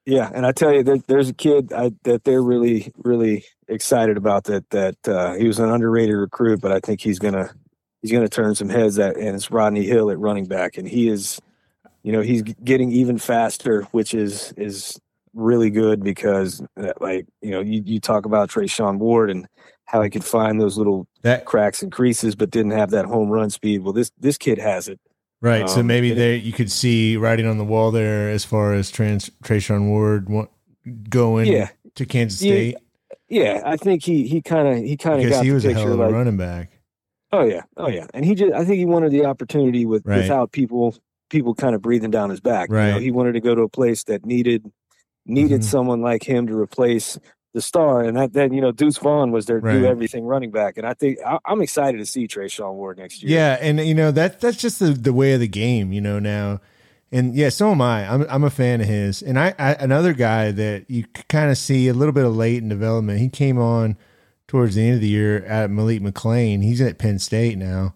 yeah. 0.06 0.30
And 0.34 0.46
I 0.46 0.52
tell 0.52 0.72
you, 0.72 0.82
there, 0.82 0.98
there's 1.06 1.28
a 1.28 1.34
kid 1.34 1.72
I, 1.72 1.92
that 2.04 2.24
they're 2.24 2.42
really, 2.42 2.92
really 2.98 3.44
excited 3.68 4.16
about. 4.16 4.44
That 4.44 4.68
that 4.70 4.96
uh, 5.08 5.34
he 5.34 5.46
was 5.46 5.58
an 5.58 5.70
underrated 5.70 6.16
recruit, 6.16 6.60
but 6.60 6.72
I 6.72 6.80
think 6.80 7.00
he's 7.00 7.18
gonna 7.18 7.50
he's 8.02 8.12
gonna 8.12 8.28
turn 8.28 8.54
some 8.54 8.68
heads. 8.68 8.98
At 8.98 9.16
and 9.16 9.34
it's 9.36 9.50
Rodney 9.50 9.84
Hill 9.84 10.10
at 10.10 10.18
running 10.18 10.46
back, 10.46 10.78
and 10.78 10.88
he 10.88 11.08
is, 11.08 11.40
you 12.02 12.12
know, 12.12 12.22
he's 12.22 12.42
getting 12.42 12.90
even 12.92 13.18
faster, 13.18 13.82
which 13.92 14.14
is 14.14 14.52
is 14.56 14.98
really 15.34 15.70
good 15.70 16.02
because, 16.02 16.60
uh, 16.76 16.92
like, 17.00 17.26
you 17.40 17.50
know, 17.52 17.60
you 17.60 17.82
you 17.84 18.00
talk 18.00 18.24
about 18.26 18.48
Trey 18.50 18.64
Treshaun 18.64 18.98
Ward 18.98 19.30
and 19.30 19.46
how 19.90 20.02
he 20.02 20.10
could 20.10 20.24
find 20.24 20.60
those 20.60 20.78
little 20.78 21.06
That 21.22 21.44
cracks 21.44 21.82
and 21.82 21.90
creases, 21.90 22.34
but 22.36 22.50
didn't 22.50 22.72
have 22.72 22.90
that 22.90 23.06
home 23.06 23.28
run 23.28 23.50
speed. 23.50 23.82
Well, 23.82 23.92
this 23.92 24.10
this 24.18 24.38
kid 24.38 24.58
has 24.58 24.86
it. 24.88 25.00
right. 25.40 25.68
so 25.68 25.80
Um, 25.80 25.86
maybe 25.86 26.12
it- 26.12 26.14
there 26.14 26.34
you 26.36 26.52
could 26.52 26.70
see 26.70 27.16
writing 27.16 27.46
on 27.46 27.58
the 27.58 27.64
wall 27.64 27.90
there 27.90 28.30
as 28.30 28.44
far 28.44 28.72
as 28.74 28.90
trans 28.90 29.30
Treshaun 29.42 29.88
Ward 29.88 30.28
wa- 30.28 30.46
going 31.08 31.46
Yeah. 31.52 31.70
to 31.96 32.06
Kansas 32.06 32.38
State 32.40 32.76
Yeah, 33.28 33.62
I 33.64 33.76
think 33.76 34.02
he 34.04 34.26
he 34.28 34.40
kind 34.42 34.68
of 34.68 34.76
he 34.84 34.96
kind 34.96 35.22
of 35.22 35.28
got 35.30 35.42
he 35.44 35.48
the 35.50 35.54
was 35.54 35.64
a 35.64 35.72
hell 35.74 35.92
of 35.92 35.98
a 36.00 36.04
like, 36.04 36.12
running 36.12 36.36
back. 36.36 36.70
oh 37.32 37.44
yeah, 37.44 37.62
oh 37.76 37.88
yeah, 37.88 38.06
and 38.14 38.24
he 38.24 38.34
just 38.34 38.52
I 38.52 38.64
think 38.64 38.78
he 38.78 38.86
wanted 38.86 39.10
the 39.12 39.24
opportunity 39.26 39.86
with 39.86 40.04
Right. 40.06 40.18
without 40.18 40.52
people 40.52 40.94
people 41.30 41.54
kind 41.54 41.74
of 41.76 41.82
breathing 41.82 42.10
down 42.10 42.30
his 42.30 42.40
back. 42.40 42.68
You 42.70 42.76
know, 42.76 42.92
Right. 42.94 43.02
he 43.02 43.10
wanted 43.12 43.32
to 43.32 43.40
go 43.40 43.54
to 43.54 43.62
a 43.62 43.68
place 43.68 44.04
that 44.04 44.24
needed 44.26 44.70
needed 45.26 45.60
Mhm. 45.60 45.64
someone 45.64 46.00
like 46.02 46.24
him 46.24 46.46
to 46.48 46.56
replace 46.58 47.18
the 47.52 47.60
star, 47.60 48.02
and 48.02 48.16
that 48.16 48.32
then 48.32 48.52
you 48.52 48.60
know 48.60 48.72
Deuce 48.72 48.98
Vaughn 48.98 49.32
was 49.32 49.46
their 49.46 49.58
Right. 49.58 49.72
do 49.74 49.84
everything 49.86 50.24
running 50.24 50.50
back, 50.50 50.76
and 50.76 50.86
I 50.86 50.94
think 50.94 51.18
I, 51.26 51.38
I'm 51.44 51.60
excited 51.62 51.98
to 51.98 52.06
see 52.06 52.28
Treshaun 52.28 52.74
Ward 52.74 52.98
next 52.98 53.22
year. 53.22 53.32
Yeah, 53.36 53.58
and 53.60 53.80
you 53.80 53.94
know 53.94 54.10
that 54.12 54.40
that's 54.40 54.56
just 54.56 54.78
the 54.78 54.86
the 54.92 55.12
way 55.12 55.32
of 55.32 55.40
the 55.40 55.48
game, 55.48 55.92
you 55.92 56.00
know 56.00 56.18
now. 56.18 56.60
And 57.12 57.34
yeah, 57.34 57.48
so 57.48 57.72
am 57.72 57.80
I. 57.80 58.08
I'm 58.08 58.24
I'm 58.30 58.44
a 58.44 58.50
fan 58.50 58.80
of 58.80 58.86
his. 58.86 59.20
And 59.20 59.36
I, 59.36 59.52
I 59.58 59.72
another 59.74 60.12
guy 60.12 60.52
that 60.52 60.88
you 60.88 61.04
kind 61.28 61.50
of 61.50 61.58
see 61.58 61.88
a 61.88 61.92
little 61.92 62.12
bit 62.12 62.24
of 62.24 62.36
late 62.36 62.62
in 62.62 62.68
development. 62.68 63.18
He 63.18 63.28
came 63.28 63.58
on 63.58 63.96
towards 64.46 64.76
the 64.76 64.82
end 64.86 64.94
of 64.94 65.00
the 65.00 65.08
year 65.08 65.44
at 65.44 65.70
Malik 65.70 66.00
McClain. 66.02 66.62
He's 66.62 66.80
at 66.80 66.98
Penn 66.98 67.18
State 67.18 67.58
now. 67.58 67.94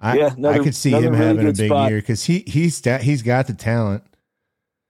I 0.00 0.18
Yeah, 0.18 0.34
I 0.48 0.58
could 0.60 0.74
see 0.76 0.90
him 0.92 1.14
really 1.14 1.16
having 1.16 1.48
a 1.48 1.52
big 1.52 1.66
spot. 1.68 1.90
year 1.90 1.98
because 2.00 2.24
he 2.26 2.44
he's 2.46 2.80
got, 2.80 3.00
he's 3.00 3.22
got 3.22 3.48
the 3.48 3.54
talent, 3.54 4.04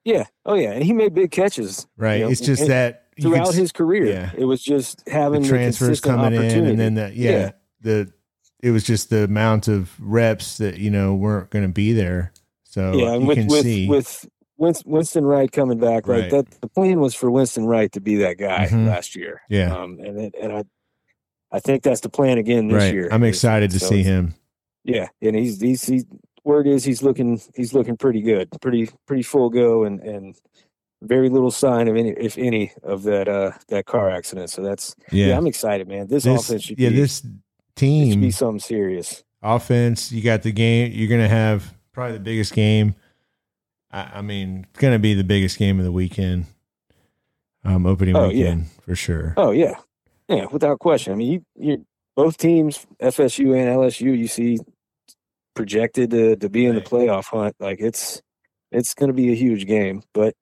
yeah, 0.04 0.24
oh 0.44 0.54
yeah, 0.54 0.72
and 0.72 0.82
he 0.84 0.92
made 0.92 1.14
big 1.14 1.30
catches. 1.30 1.86
right? 1.96 2.16
you 2.16 2.24
know, 2.24 2.30
it's 2.30 2.40
just 2.42 2.62
and- 2.62 2.70
that 2.70 3.03
throughout 3.20 3.46
could 3.48 3.54
his 3.56 3.72
career. 3.72 4.06
yeah. 4.06 4.30
It 4.36 4.44
was 4.44 4.62
just 4.62 5.06
having 5.08 5.42
the 5.42 5.48
transfers 5.48 6.00
consistent 6.00 6.16
coming 6.34 6.42
in, 6.42 6.66
and 6.66 6.78
then 6.78 6.94
the 6.94 7.12
yeah, 7.14 7.30
Yeah. 7.30 7.50
the 7.80 8.12
it 8.62 8.70
was 8.70 8.84
just 8.84 9.10
the 9.10 9.24
amount 9.24 9.68
of 9.68 9.92
reps 10.00 10.58
that 10.58 10.78
you 10.78 10.90
know 10.90 11.14
weren't 11.14 11.50
going 11.50 11.64
to 11.66 11.72
be 11.72 11.92
there. 11.92 12.32
So 12.64 12.94
yeah, 12.96 13.12
and 13.12 13.22
you 13.22 13.28
with 13.28 13.38
can 13.38 13.46
with 13.48 13.62
see 13.62 13.88
with 13.88 14.28
Winston, 14.56 14.90
Winston 14.92 15.24
Wright 15.24 15.50
coming 15.50 15.78
back, 15.78 16.06
like 16.08 16.22
Right. 16.22 16.30
that. 16.30 16.60
The 16.60 16.68
plan 16.68 17.00
was 17.00 17.14
for 17.14 17.30
Winston 17.30 17.66
Wright 17.66 17.90
to 17.92 18.00
be 18.00 18.16
that 18.16 18.38
guy 18.38 18.68
Mhm. 18.70 18.86
last 18.88 19.14
year. 19.16 19.42
Yeah. 19.48 19.74
Um, 19.76 19.98
and 20.00 20.20
it, 20.20 20.34
and 20.40 20.52
I, 20.52 20.64
I 21.52 21.60
think 21.60 21.82
that's 21.82 22.00
the 22.00 22.08
plan 22.08 22.38
again 22.38 22.68
this 22.68 22.82
right. 22.82 22.92
year. 22.94 23.08
I'm 23.12 23.22
excited 23.24 23.70
to 23.72 23.78
see 23.80 24.02
him. 24.02 24.34
Yeah, 24.84 25.08
and 25.22 25.36
he's 25.36 25.60
he's 25.60 25.84
he's 25.86 26.04
word 26.44 26.66
is 26.66 26.84
he's 26.84 27.02
looking 27.02 27.40
he's 27.54 27.72
looking 27.74 27.96
pretty 27.96 28.22
good, 28.22 28.48
pretty 28.60 28.88
pretty 29.06 29.22
full 29.22 29.50
go, 29.50 29.84
and 29.84 30.00
and 30.00 30.36
very 31.04 31.28
little 31.28 31.50
sign 31.50 31.88
of 31.88 31.96
any 31.96 32.10
if 32.10 32.36
any 32.38 32.72
of 32.82 33.02
that 33.04 33.28
uh 33.28 33.52
that 33.68 33.86
car 33.86 34.10
accident. 34.10 34.50
So 34.50 34.62
that's 34.62 34.94
yeah, 35.12 35.28
Yeah. 35.28 35.36
I'm 35.38 35.46
excited, 35.46 35.86
man. 35.88 36.06
This, 36.08 36.24
this, 36.24 36.48
offense 36.48 36.64
should 36.64 36.78
yeah, 36.78 36.88
be 36.90 36.96
this 36.96 37.20
it 37.20 37.22
should 37.24 37.40
team 37.76 38.20
be 38.20 38.30
something 38.30 38.60
serious. 38.60 39.22
offense. 39.42 40.10
You 40.12 40.22
got 40.22 40.42
the 40.42 40.52
game. 40.52 40.92
You're 40.92 41.08
going 41.08 41.20
to 41.22 41.28
have 41.28 41.74
probably 41.92 42.14
the 42.14 42.24
biggest 42.24 42.52
game. 42.54 42.94
I, 43.90 44.10
I 44.14 44.22
mean, 44.22 44.66
it's 44.70 44.80
going 44.80 44.92
to 44.94 44.98
be 44.98 45.14
the 45.14 45.24
biggest 45.24 45.58
game 45.58 45.78
of 45.78 45.84
the 45.84 45.92
weekend. 45.92 46.46
Um, 47.64 47.86
opening 47.86 48.14
Oh, 48.16 48.24
yeah. 48.24 48.28
weekend 48.28 48.70
for 48.82 48.94
sure. 48.94 49.34
Oh 49.36 49.50
yeah, 49.50 49.74
yeah, 50.28 50.46
without 50.52 50.78
question. 50.80 51.12
I 51.14 51.16
mean, 51.16 51.32
you 51.32 51.44
you 51.56 51.86
both 52.14 52.36
teams, 52.36 52.86
FSU 53.02 53.56
and 53.58 53.68
LSU, 53.76 54.16
you 54.16 54.28
see 54.28 54.58
projected 55.54 56.10
to 56.10 56.36
to 56.36 56.48
be 56.48 56.66
in 56.66 56.74
the 56.74 56.80
playoff 56.80 57.26
hunt. 57.26 57.56
Like 57.58 57.78
it's 57.80 58.20
it's 58.70 58.92
going 58.94 59.08
to 59.08 59.14
be 59.14 59.32
a 59.32 59.34
huge 59.36 59.66
game, 59.66 60.02
but 60.12 60.34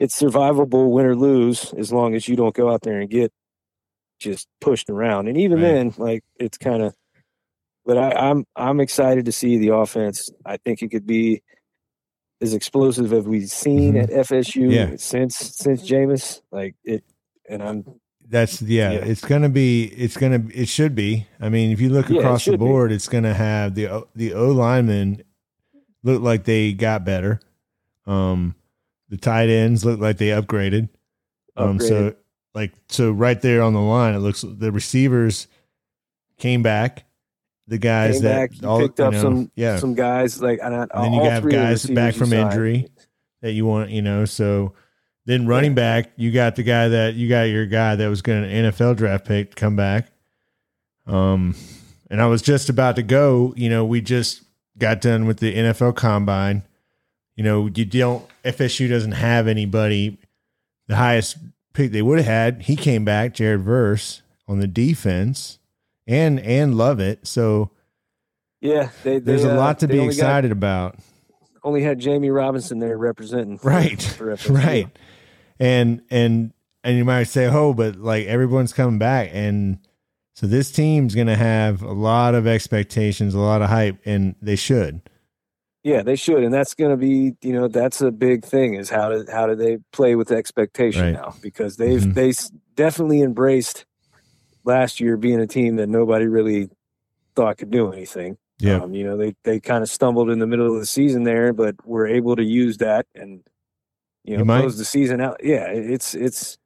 it's 0.00 0.20
survivable, 0.20 0.90
win 0.90 1.06
or 1.06 1.14
lose, 1.14 1.72
as 1.74 1.92
long 1.92 2.14
as 2.16 2.26
you 2.26 2.34
don't 2.34 2.54
go 2.54 2.72
out 2.72 2.82
there 2.82 2.98
and 2.98 3.08
get 3.08 3.32
just 4.18 4.48
pushed 4.60 4.90
around. 4.90 5.28
And 5.28 5.36
even 5.38 5.58
Right. 5.58 5.68
then, 5.72 5.94
like 5.96 6.24
it's 6.40 6.58
kind 6.58 6.82
of. 6.82 6.94
But 7.86 7.96
I, 7.96 8.10
I'm 8.30 8.44
I'm 8.56 8.80
excited 8.80 9.24
to 9.26 9.32
see 9.32 9.58
the 9.58 9.74
offense. 9.74 10.28
I 10.44 10.56
think 10.58 10.82
it 10.82 10.88
could 10.90 11.06
be 11.06 11.42
as 12.42 12.52
explosive 12.54 13.12
as 13.12 13.24
we've 13.26 13.48
seen 13.48 13.94
Mhm. 13.94 14.02
at 14.02 14.10
FSU 14.10 14.70
Yeah. 14.72 14.96
since 14.96 15.36
since 15.36 15.88
Jameis. 15.88 16.40
Like 16.50 16.74
it, 16.84 17.04
and 17.48 17.62
I'm 17.62 17.84
That's 18.28 18.62
yeah, 18.62 18.92
Yeah. 18.92 18.98
It's 19.04 19.24
gonna 19.24 19.48
be. 19.48 19.84
It's 19.86 20.16
gonna. 20.16 20.44
It 20.54 20.68
should 20.68 20.94
be. 20.94 21.26
I 21.40 21.48
mean, 21.48 21.72
if 21.72 21.80
you 21.80 21.88
look 21.90 22.08
Yeah, 22.08 22.18
across 22.20 22.44
the 22.44 22.52
should 22.52 22.60
be. 22.60 22.66
board, 22.66 22.92
it's 22.92 23.08
gonna 23.08 23.34
have 23.34 23.74
the 23.74 24.06
the 24.14 24.34
O 24.34 24.50
linemen 24.52 25.22
look 26.04 26.22
like 26.22 26.44
they 26.44 26.72
got 26.72 27.04
better. 27.04 27.40
Um, 28.06 28.54
the 29.10 29.16
tight 29.16 29.50
ends 29.50 29.84
look 29.84 30.00
like 30.00 30.16
they 30.16 30.28
upgraded. 30.28 30.88
Um, 31.56 31.78
so 31.78 32.14
like 32.54 32.72
so 32.88 33.10
right 33.10 33.40
there 33.40 33.62
on 33.62 33.74
the 33.74 33.80
line, 33.80 34.14
it 34.14 34.20
looks 34.20 34.42
the 34.46 34.72
receivers 34.72 35.46
came 36.38 36.62
back. 36.62 37.04
The 37.66 37.78
guys 37.78 38.14
came 38.14 38.22
that 38.22 38.50
back, 38.50 38.64
all 38.64 38.80
picked 38.80 38.98
you 38.98 39.04
up 39.04 39.12
know, 39.12 39.20
some 39.20 39.50
yeah, 39.54 39.78
some 39.78 39.94
guys 39.94 40.40
like 40.40 40.60
and, 40.62 40.74
I, 40.74 40.86
and 40.94 41.04
then 41.04 41.12
you 41.12 41.40
three 41.40 41.52
guys 41.52 41.84
back 41.86 42.14
from 42.14 42.30
signed. 42.30 42.52
injury 42.52 42.88
that 43.42 43.52
you 43.52 43.66
want, 43.66 43.90
you 43.90 44.02
know. 44.02 44.24
So 44.24 44.74
then 45.26 45.46
running 45.46 45.74
back, 45.74 46.12
you 46.16 46.30
got 46.30 46.56
the 46.56 46.62
guy 46.62 46.88
that 46.88 47.14
you 47.14 47.28
got 47.28 47.42
your 47.42 47.66
guy 47.66 47.96
that 47.96 48.08
was 48.08 48.22
going 48.22 48.42
to 48.42 48.48
NFL 48.48 48.96
draft 48.96 49.26
pick 49.26 49.50
to 49.50 49.56
come 49.56 49.76
back. 49.76 50.10
Um, 51.06 51.54
and 52.10 52.20
I 52.20 52.26
was 52.26 52.42
just 52.42 52.68
about 52.68 52.96
to 52.96 53.02
go. 53.02 53.54
You 53.56 53.70
know, 53.70 53.84
we 53.84 54.00
just 54.00 54.42
got 54.78 55.00
done 55.00 55.26
with 55.26 55.38
the 55.38 55.54
NFL 55.54 55.96
Combine. 55.96 56.62
You 57.36 57.44
know, 57.44 57.66
you 57.74 57.84
don't 57.84 58.26
FSU 58.44 58.88
doesn't 58.88 59.12
have 59.12 59.46
anybody. 59.46 60.18
The 60.88 60.96
highest 60.96 61.38
pick 61.72 61.92
they 61.92 62.02
would 62.02 62.18
have 62.18 62.26
had, 62.26 62.62
he 62.62 62.74
came 62.76 63.04
back, 63.04 63.34
Jared 63.34 63.62
Verse 63.62 64.22
on 64.48 64.58
the 64.58 64.66
defense, 64.66 65.58
and 66.06 66.40
and 66.40 66.74
love 66.76 66.98
it. 67.00 67.26
So 67.26 67.70
Yeah, 68.60 68.90
they, 69.04 69.14
they 69.14 69.18
there's 69.20 69.44
a 69.44 69.52
uh, 69.54 69.56
lot 69.56 69.78
to 69.80 69.86
they 69.86 69.94
be 69.94 70.00
only 70.00 70.14
got- 70.14 70.18
excited 70.18 70.52
about. 70.52 70.96
only 71.62 71.82
had 71.82 72.00
Jammie 72.00 72.34
Robinson 72.34 72.78
there 72.80 72.98
representing, 72.98 73.58
right 73.62 74.02
For 74.02 74.34
right 74.48 74.88
and 75.60 76.02
and 76.10 76.52
and 76.82 76.96
you 76.96 77.04
might 77.04 77.24
say 77.24 77.46
oh 77.46 77.74
but 77.74 77.96
like 77.96 78.26
everyone's 78.26 78.72
coming 78.72 78.98
back 78.98 79.28
and 79.32 79.78
so 80.34 80.46
this 80.46 80.72
team's 80.72 81.14
gonna 81.14 81.36
have 81.36 81.82
a 81.82 81.92
lot 81.92 82.34
of 82.34 82.46
expectations 82.46 83.34
a 83.34 83.38
lot 83.38 83.60
of 83.60 83.68
hype 83.68 83.98
and 84.06 84.34
they 84.40 84.56
should 84.56 85.02
Yeah, 85.82 86.02
they 86.02 86.16
should, 86.16 86.42
and 86.44 86.52
that's 86.52 86.74
going 86.74 86.90
to 86.90 86.96
be, 86.96 87.34
you 87.40 87.54
know, 87.54 87.66
that's 87.66 88.02
a 88.02 88.10
big 88.10 88.44
thing 88.44 88.74
is 88.74 88.90
how 88.90 89.08
do 89.08 89.24
how 89.32 89.46
do 89.46 89.54
they 89.54 89.78
play 89.92 90.14
with 90.14 90.30
expectation 90.30 91.02
Right. 91.02 91.12
now 91.14 91.34
because 91.42 91.76
they've 91.76 92.02
Mhm. 92.02 92.14
they 92.14 92.32
definitely 92.76 93.22
embraced 93.22 93.86
last 94.64 95.00
year 95.00 95.16
being 95.16 95.40
a 95.40 95.46
team 95.46 95.76
that 95.76 95.88
nobody 95.88 96.26
really 96.26 96.68
thought 97.34 97.56
could 97.58 97.70
do 97.70 97.90
anything. 97.92 98.36
yeah 98.58 98.82
Um, 98.82 98.92
you 98.92 99.04
know, 99.04 99.16
they 99.16 99.34
they 99.44 99.58
kind 99.58 99.82
of 99.82 99.88
stumbled 99.88 100.28
in 100.28 100.38
the 100.38 100.46
middle 100.46 100.70
of 100.70 100.78
the 100.78 100.84
season 100.86 101.22
there, 101.24 101.54
but 101.54 101.74
were 101.86 102.06
able 102.06 102.36
to 102.36 102.44
use 102.44 102.76
that 102.76 103.06
and 103.14 103.42
you 104.22 104.34
know 104.34 104.40
You 104.40 104.44
might- 104.44 104.60
close 104.60 104.76
the 104.76 104.84
season 104.84 105.22
out. 105.22 105.40
Yeah, 105.42 105.64
it's 105.70 106.14
it's 106.14 106.58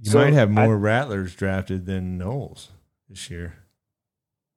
you 0.00 0.12
So, 0.12 0.18
might 0.18 0.32
have 0.32 0.48
I- 0.56 0.64
more 0.66 0.78
rattlers 0.78 1.34
drafted 1.34 1.84
than 1.84 2.18
Noles 2.18 2.68
this 3.06 3.30
year 3.30 3.52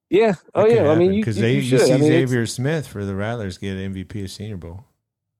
yeah. 0.09 0.35
Oh 0.53 0.65
yeah, 0.67 0.89
I 0.89 0.95
mean, 0.95 1.13
you, 1.13 1.21
because 1.21 1.37
you, 1.37 1.41
they 1.43 1.53
you 1.55 1.61
you 1.61 1.79
see 1.79 1.93
I 1.93 1.97
mean, 1.97 2.07
xavier 2.07 2.45
smith 2.45 2.87
for 2.87 3.05
the 3.05 3.15
rattlers 3.15 3.57
get 3.57 3.75
mvp 3.77 4.23
of 4.23 4.31
senior 4.31 4.57
bowl 4.57 4.85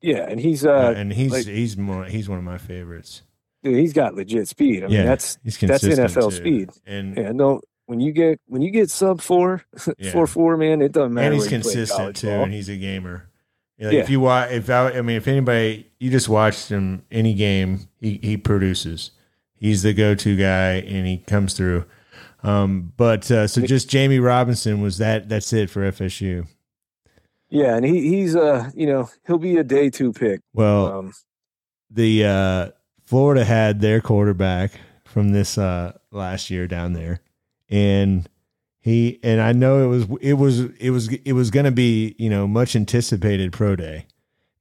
yeah, 0.01 0.27
and 0.29 0.39
he's 0.39 0.65
Uh, 0.65 0.71
uh, 0.71 0.93
and 0.95 1.11
he's 1.13 1.31
like- 1.31 1.45
he's 1.45 1.77
more, 1.77 2.05
he's 2.05 2.27
one 2.29 2.37
of 2.37 2.43
my 2.43 2.57
favorites 2.57 3.21
dude, 3.63 3.77
he's 3.77 3.93
got 3.93 4.13
legit 4.15 4.47
speed. 4.47 4.83
I 4.83 4.87
mean, 4.87 4.95
yeah 4.97 5.05
that's 5.05 5.37
he's 5.43 5.57
that's 5.57 5.83
NFL 5.83 6.29
too. 6.29 6.35
speed. 6.35 6.69
and 6.85 7.17
yeah. 7.17 7.31
No, 7.31 7.61
when 7.87 7.99
you 7.99 8.11
get 8.11 8.39
when 8.47 8.61
you 8.61 8.69
get 8.71 8.89
sub 8.91 9.21
four, 9.21 9.63
Yeah. 9.97 10.11
four 10.11 10.27
four, 10.27 10.57
man, 10.57 10.81
it 10.81 10.91
doesn't 10.91 11.13
matter. 11.13 11.25
and 11.25 11.33
he's 11.35 11.43
where 11.49 11.57
you 11.57 11.63
play 11.63 11.73
consistent 11.73 12.15
too, 12.17 12.27
ball. 12.27 12.43
and 12.43 12.53
he's 12.53 12.69
a 12.69 12.77
gamer. 12.77 13.29
Like 13.79 13.93
Yeah. 13.93 13.99
If 14.01 14.09
you 14.09 14.19
watch, 14.21 14.51
if 14.51 14.69
I, 14.69 14.91
I 14.91 15.01
mean, 15.01 15.17
if 15.17 15.27
anybody, 15.27 15.91
you 15.99 16.09
just 16.11 16.29
watched 16.29 16.69
him 16.69 17.03
any 17.11 17.33
game, 17.33 17.87
he 17.99 18.19
he 18.21 18.37
produces. 18.37 19.11
He's 19.57 19.81
the 19.83 19.93
go-to 19.93 20.35
guy, 20.37 20.73
and 20.73 21.07
he 21.07 21.17
comes 21.17 21.53
through. 21.53 21.85
Um, 22.45 22.93
but 22.95 23.29
uh, 23.31 23.47
so 23.47 23.61
just 23.65 23.89
Jammie 23.89 24.23
Robinson 24.23 24.81
was 24.81 24.97
that. 24.99 25.29
That's 25.29 25.51
it 25.53 25.69
for 25.69 25.81
FSU. 25.81 26.47
yeah, 27.49 27.75
and 27.75 27.85
he 27.85 28.07
he's 28.09 28.35
uh 28.35 28.69
you 28.75 28.85
know 28.85 29.09
he'll 29.25 29.37
be 29.37 29.57
a 29.57 29.63
day 29.63 29.89
two 29.89 30.13
pick. 30.13 30.41
Well, 30.53 30.99
Um, 30.99 31.13
the 31.89 32.25
uh, 32.25 32.69
Florida 33.05 33.45
had 33.45 33.81
their 33.81 34.01
quarterback 34.01 34.71
from 35.05 35.31
this 35.31 35.57
uh, 35.57 35.97
last 36.11 36.49
year 36.49 36.67
down 36.67 36.93
there, 36.93 37.19
and 37.69 38.27
he 38.81 39.19
and 39.23 39.41
I 39.41 39.51
know 39.51 39.83
it 39.83 39.87
was 39.87 40.07
it 40.21 40.33
was 40.33 40.59
it 40.79 40.89
was 40.91 41.11
it 41.13 41.33
was 41.33 41.49
going 41.49 41.65
to 41.65 41.71
be 41.71 42.15
you 42.19 42.29
know 42.29 42.47
much 42.47 42.75
anticipated 42.75 43.53
pro 43.53 43.75
day, 43.75 44.05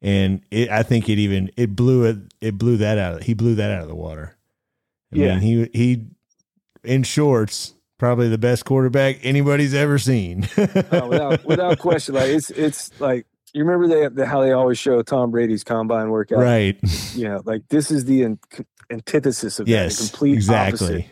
and 0.00 0.40
it 0.50 0.70
I 0.70 0.82
think 0.82 1.08
it 1.08 1.18
even 1.18 1.50
it 1.56 1.76
blew 1.76 2.04
it 2.04 2.16
it 2.40 2.56
blew 2.56 2.76
that 2.78 2.96
out 2.98 3.24
he 3.24 3.34
blew 3.34 3.54
that 3.56 3.70
out 3.70 3.82
of 3.82 3.88
the 3.88 3.94
water. 3.94 4.36
I 5.12 5.16
Yeah. 5.16 5.38
mean 5.38 5.40
he 5.40 5.70
he 5.78 6.06
in 6.84 7.02
shorts 7.02 7.74
probably 7.98 8.28
the 8.28 8.38
best 8.38 8.64
quarterback 8.64 9.18
anybody's 9.22 9.72
ever 9.74 9.98
seen. 9.98 10.44
uh, 10.56 10.66
without 11.08 11.44
without 11.44 11.78
question, 11.78 12.14
like 12.14 12.28
it's 12.30 12.50
it's 12.50 12.90
like 13.00 13.26
you 13.52 13.64
remember 13.64 13.86
they 13.88 14.08
the, 14.08 14.26
how 14.26 14.40
they 14.40 14.52
always 14.52 14.78
show 14.78 15.00
Tom 15.02 15.30
Brady's 15.30 15.64
combine 15.64 16.10
workout, 16.10 16.38
right? 16.40 16.78
You 17.14 17.28
know, 17.28 17.42
like 17.44 17.62
this 17.68 17.90
is 17.90 18.04
the 18.04 18.22
an- 18.24 18.38
antithesis 18.90 19.58
of 19.58 19.66
that, 19.66 19.70
yes, 19.72 19.98
the 19.98 20.08
complete 20.10 20.34
exactly. 20.34 20.86
opposite. 20.86 21.10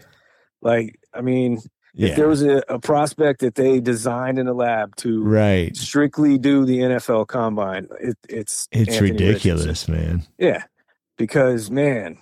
Like, 0.61 1.01
I 1.15 1.21
mean, 1.23 1.61
Yeah, 1.95 2.11
if 2.11 2.17
there 2.17 2.29
was 2.29 2.43
a, 2.43 2.63
a 2.69 2.79
prospect 2.79 3.41
that 3.41 3.55
they 3.55 3.81
designed 3.81 4.39
in 4.39 4.47
a 4.49 4.53
lab 4.55 4.95
to 4.97 5.23
right. 5.25 5.75
strictly 5.77 6.39
do 6.39 6.65
the 6.65 6.79
NFL 6.79 7.27
combine, 7.29 7.89
it, 8.01 8.17
it's 8.29 8.69
It's 8.71 8.91
Anthony 8.93 9.13
ridiculous, 9.13 9.89
Richardson. 9.89 9.95
man. 9.95 10.23
Yeah, 10.39 10.63
because 11.17 11.71
man, 11.71 12.19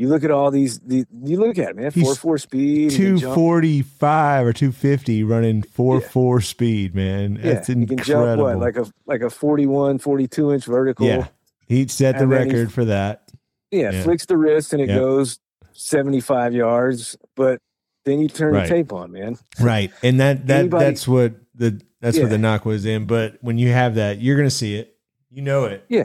you 0.00 0.08
look 0.08 0.24
at 0.24 0.30
all 0.30 0.50
these. 0.50 0.78
The, 0.80 1.04
you 1.24 1.38
look 1.38 1.58
at 1.58 1.70
it, 1.70 1.76
man, 1.76 1.90
He's 1.92 2.04
four 2.04 2.14
four 2.14 2.38
speed, 2.38 2.92
two 2.92 3.20
forty 3.20 3.82
five 3.82 4.46
or 4.46 4.52
two 4.54 4.72
fifty 4.72 5.22
running 5.22 5.62
four 5.62 6.00
Yeah. 6.00 6.08
four 6.08 6.40
speed, 6.40 6.94
man. 6.94 7.36
Yeah, 7.36 7.54
That's 7.54 7.66
he 7.68 7.84
can 7.86 7.98
jump 7.98 8.40
what 8.40 8.58
like 8.58 8.76
a 8.76 8.86
like 9.06 9.20
a 9.20 9.28
41, 9.28 9.98
42 9.98 10.52
inch 10.52 10.64
vertical. 10.64 11.06
yeah, 11.06 11.26
he 11.66 11.86
set 11.88 12.16
the 12.16 12.22
And 12.22 12.32
then 12.32 12.46
he- 12.48 12.52
record 12.56 12.72
for 12.72 12.86
that. 12.86 13.30
Yeah, 13.70 13.90
Yeah. 13.92 14.02
flicks 14.02 14.24
the 14.24 14.36
wrist 14.38 14.72
and 14.72 14.80
it 14.82 14.88
Yep. 14.88 14.98
goes 14.98 15.38
75 15.74 16.54
yards, 16.54 17.16
but 17.36 17.60
then 18.04 18.20
you 18.20 18.28
turn 18.28 18.54
Right. 18.54 18.68
the 18.68 18.74
tape 18.74 18.92
on, 18.92 19.12
man. 19.12 19.36
Right, 19.60 19.90
and 20.02 20.18
that 20.20 20.46
that 20.46 20.60
Anybody- 20.60 20.84
that's 20.86 21.06
what 21.06 21.34
the 21.54 21.80
that's 22.00 22.16
Yeah. 22.16 22.22
what 22.24 22.30
the 22.30 22.38
knock 22.38 22.64
was 22.64 22.86
in. 22.86 23.04
But 23.04 23.36
when 23.42 23.58
you 23.58 23.68
have 23.68 23.96
that, 23.96 24.20
you're 24.22 24.36
gonna 24.38 24.48
see 24.50 24.76
it. 24.76 24.96
You 25.30 25.42
know 25.42 25.66
it. 25.66 25.84
Yeah, 25.90 26.04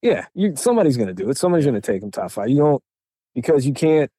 yeah. 0.00 0.26
you 0.34 0.54
somebody's 0.56 0.96
going 0.96 1.08
to 1.08 1.12
do 1.14 1.28
it. 1.28 1.36
Somebody's 1.36 1.66
going 1.66 1.74
to 1.74 1.80
take 1.82 2.02
him 2.02 2.10
top 2.10 2.30
5. 2.30 2.48
You 2.48 2.56
don't 2.56 2.82
because 3.34 3.66
you 3.66 3.72
can't 3.72 4.10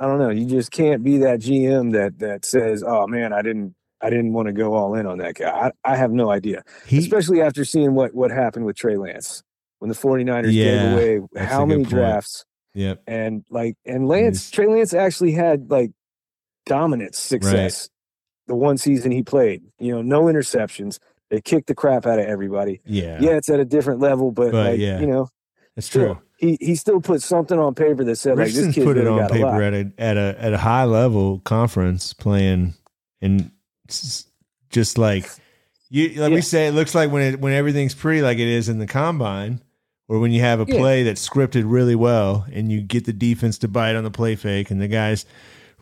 I 0.00 0.06
don't 0.06 0.18
know, 0.18 0.30
you 0.30 0.46
just 0.46 0.72
can't 0.72 1.04
be 1.04 1.18
that 1.18 1.38
GM 1.40 1.92
that 1.92 2.18
that 2.18 2.44
says, 2.44 2.82
"Oh 2.84 3.06
man, 3.06 3.32
I 3.32 3.40
didn't 3.42 3.74
I 4.00 4.10
didn't 4.10 4.32
want 4.32 4.46
to 4.46 4.52
go 4.52 4.74
all 4.74 4.94
in 4.96 5.06
on 5.06 5.18
that 5.18 5.34
guy." 5.36 5.48
I, 5.84 5.92
I 5.92 5.96
have 5.96 6.10
no 6.10 6.30
idea. 6.30 6.64
He 6.86 6.98
Especially 6.98 7.40
after 7.40 7.64
seeing 7.64 7.94
what 7.94 8.12
what 8.14 8.30
happened 8.32 8.64
with 8.64 8.74
Trey 8.76 8.96
Lance 8.96 9.42
when 9.78 9.88
the 9.88 9.94
49ers 9.94 10.52
Yeah, 10.52 10.64
gave 10.64 10.92
away 10.92 11.44
how 11.44 11.64
many 11.64 11.82
point. 11.84 11.90
drafts 11.94 12.44
yep. 12.74 13.00
and 13.06 13.44
like 13.48 13.76
and 13.86 14.08
Lance 14.08 14.50
Trey 14.50 14.66
Lance 14.66 14.92
actually 14.92 15.32
had 15.32 15.70
like 15.70 15.92
dominant 16.66 17.14
success 17.14 17.88
the 18.48 18.54
one 18.56 18.78
season 18.78 19.12
he 19.12 19.22
played. 19.22 19.62
You 19.78 19.92
know, 19.94 20.02
no 20.02 20.22
interceptions. 20.24 20.98
They 21.30 21.40
kicked 21.40 21.68
the 21.68 21.74
crap 21.74 22.06
out 22.06 22.18
of 22.18 22.26
everybody. 22.26 22.80
Yeah, 22.84 23.18
Yeah, 23.20 23.30
it's 23.36 23.48
at 23.48 23.58
a 23.60 23.64
different 23.64 24.00
level, 24.00 24.32
but, 24.32 24.52
But, 24.52 24.66
like 24.72 24.80
yeah. 24.80 25.00
you 25.00 25.06
know, 25.06 25.28
it's 25.76 25.88
true. 25.88 26.18
He 26.42 26.58
he 26.60 26.74
still 26.74 27.00
put 27.00 27.22
something 27.22 27.58
on 27.58 27.74
paper 27.74 28.04
that 28.04 28.16
said 28.16 28.36
like 28.36 28.48
this 28.48 28.56
Richardson's 28.56 28.74
kid 28.74 28.84
put 28.84 28.96
it 28.98 29.04
really 29.04 29.12
on 29.22 29.28
got 29.28 29.30
a 29.30 29.40
lot. 29.40 29.52
paper 29.52 29.62
at 29.62 29.72
a 29.74 29.92
at 29.98 30.16
a 30.18 30.36
at 30.38 30.52
a 30.52 30.58
high 30.58 30.84
level 30.84 31.38
conference 31.44 32.12
playing, 32.12 32.74
and 33.22 33.50
just 34.68 34.98
like 34.98 35.30
you 35.88 36.08
like 36.20 36.30
Yeah. 36.30 36.34
we 36.36 36.40
say, 36.40 36.66
it 36.68 36.72
looks 36.72 36.94
like 36.94 37.10
when 37.10 37.22
it 37.34 37.40
when 37.40 37.52
everything's 37.52 37.94
pretty, 37.94 38.22
like 38.22 38.38
it 38.38 38.48
is 38.48 38.68
in 38.68 38.78
the 38.78 38.86
combine, 38.86 39.60
or 40.08 40.18
when 40.18 40.32
you 40.32 40.40
have 40.40 40.60
a 40.60 40.64
Yeah. 40.66 40.78
play 40.78 41.02
that's 41.02 41.26
scripted 41.26 41.64
really 41.66 41.94
well, 41.94 42.46
and 42.52 42.70
you 42.72 42.80
get 42.80 43.04
the 43.04 43.12
defense 43.12 43.58
to 43.58 43.68
bite 43.68 43.94
on 43.96 44.04
the 44.04 44.10
play 44.10 44.34
fake, 44.36 44.70
and 44.70 44.80
the 44.80 44.88
guy's 44.88 45.24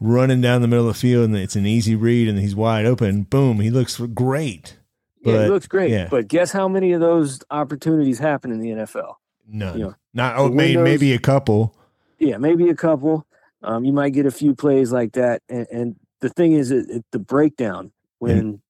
running 0.00 0.40
down 0.40 0.62
the 0.62 0.68
middle 0.68 0.88
of 0.88 0.94
the 0.94 1.00
field, 1.00 1.26
and 1.26 1.36
it's 1.36 1.56
an 1.56 1.66
easy 1.66 1.94
read, 1.94 2.26
and 2.28 2.38
he's 2.38 2.56
wide 2.56 2.86
open. 2.86 3.22
Boom, 3.22 3.60
he 3.60 3.70
looks 3.70 3.98
great. 3.98 4.76
Yeah, 5.22 5.34
But, 5.36 5.44
it 5.44 5.50
looks 5.50 5.66
great. 5.66 5.90
yeah. 5.90 6.08
But 6.10 6.26
guess 6.28 6.50
how 6.52 6.66
many 6.68 6.92
of 6.92 7.00
those 7.02 7.40
opportunities 7.50 8.18
happen 8.18 8.50
in 8.50 8.60
the 8.60 8.70
NFL? 8.70 9.19
None, 9.52 9.78
You 9.78 9.84
know, 9.86 9.94
not 10.14 10.36
oh, 10.36 10.50
windows- 10.50 10.84
maybe 10.84 11.12
a 11.12 11.18
couple. 11.18 11.74
Yeah, 12.18 12.36
maybe 12.36 12.68
a 12.68 12.74
couple. 12.76 13.26
Um, 13.62 13.84
you 13.84 13.92
might 13.92 14.10
get 14.10 14.26
a 14.26 14.30
few 14.30 14.54
plays 14.54 14.92
like 14.92 15.12
that. 15.12 15.42
And, 15.48 15.66
and 15.70 15.96
the 16.20 16.28
thing 16.28 16.52
is, 16.52 16.70
it, 16.70 16.88
it, 16.90 17.04
the 17.12 17.18
breakdown 17.18 17.92
when 18.18 18.60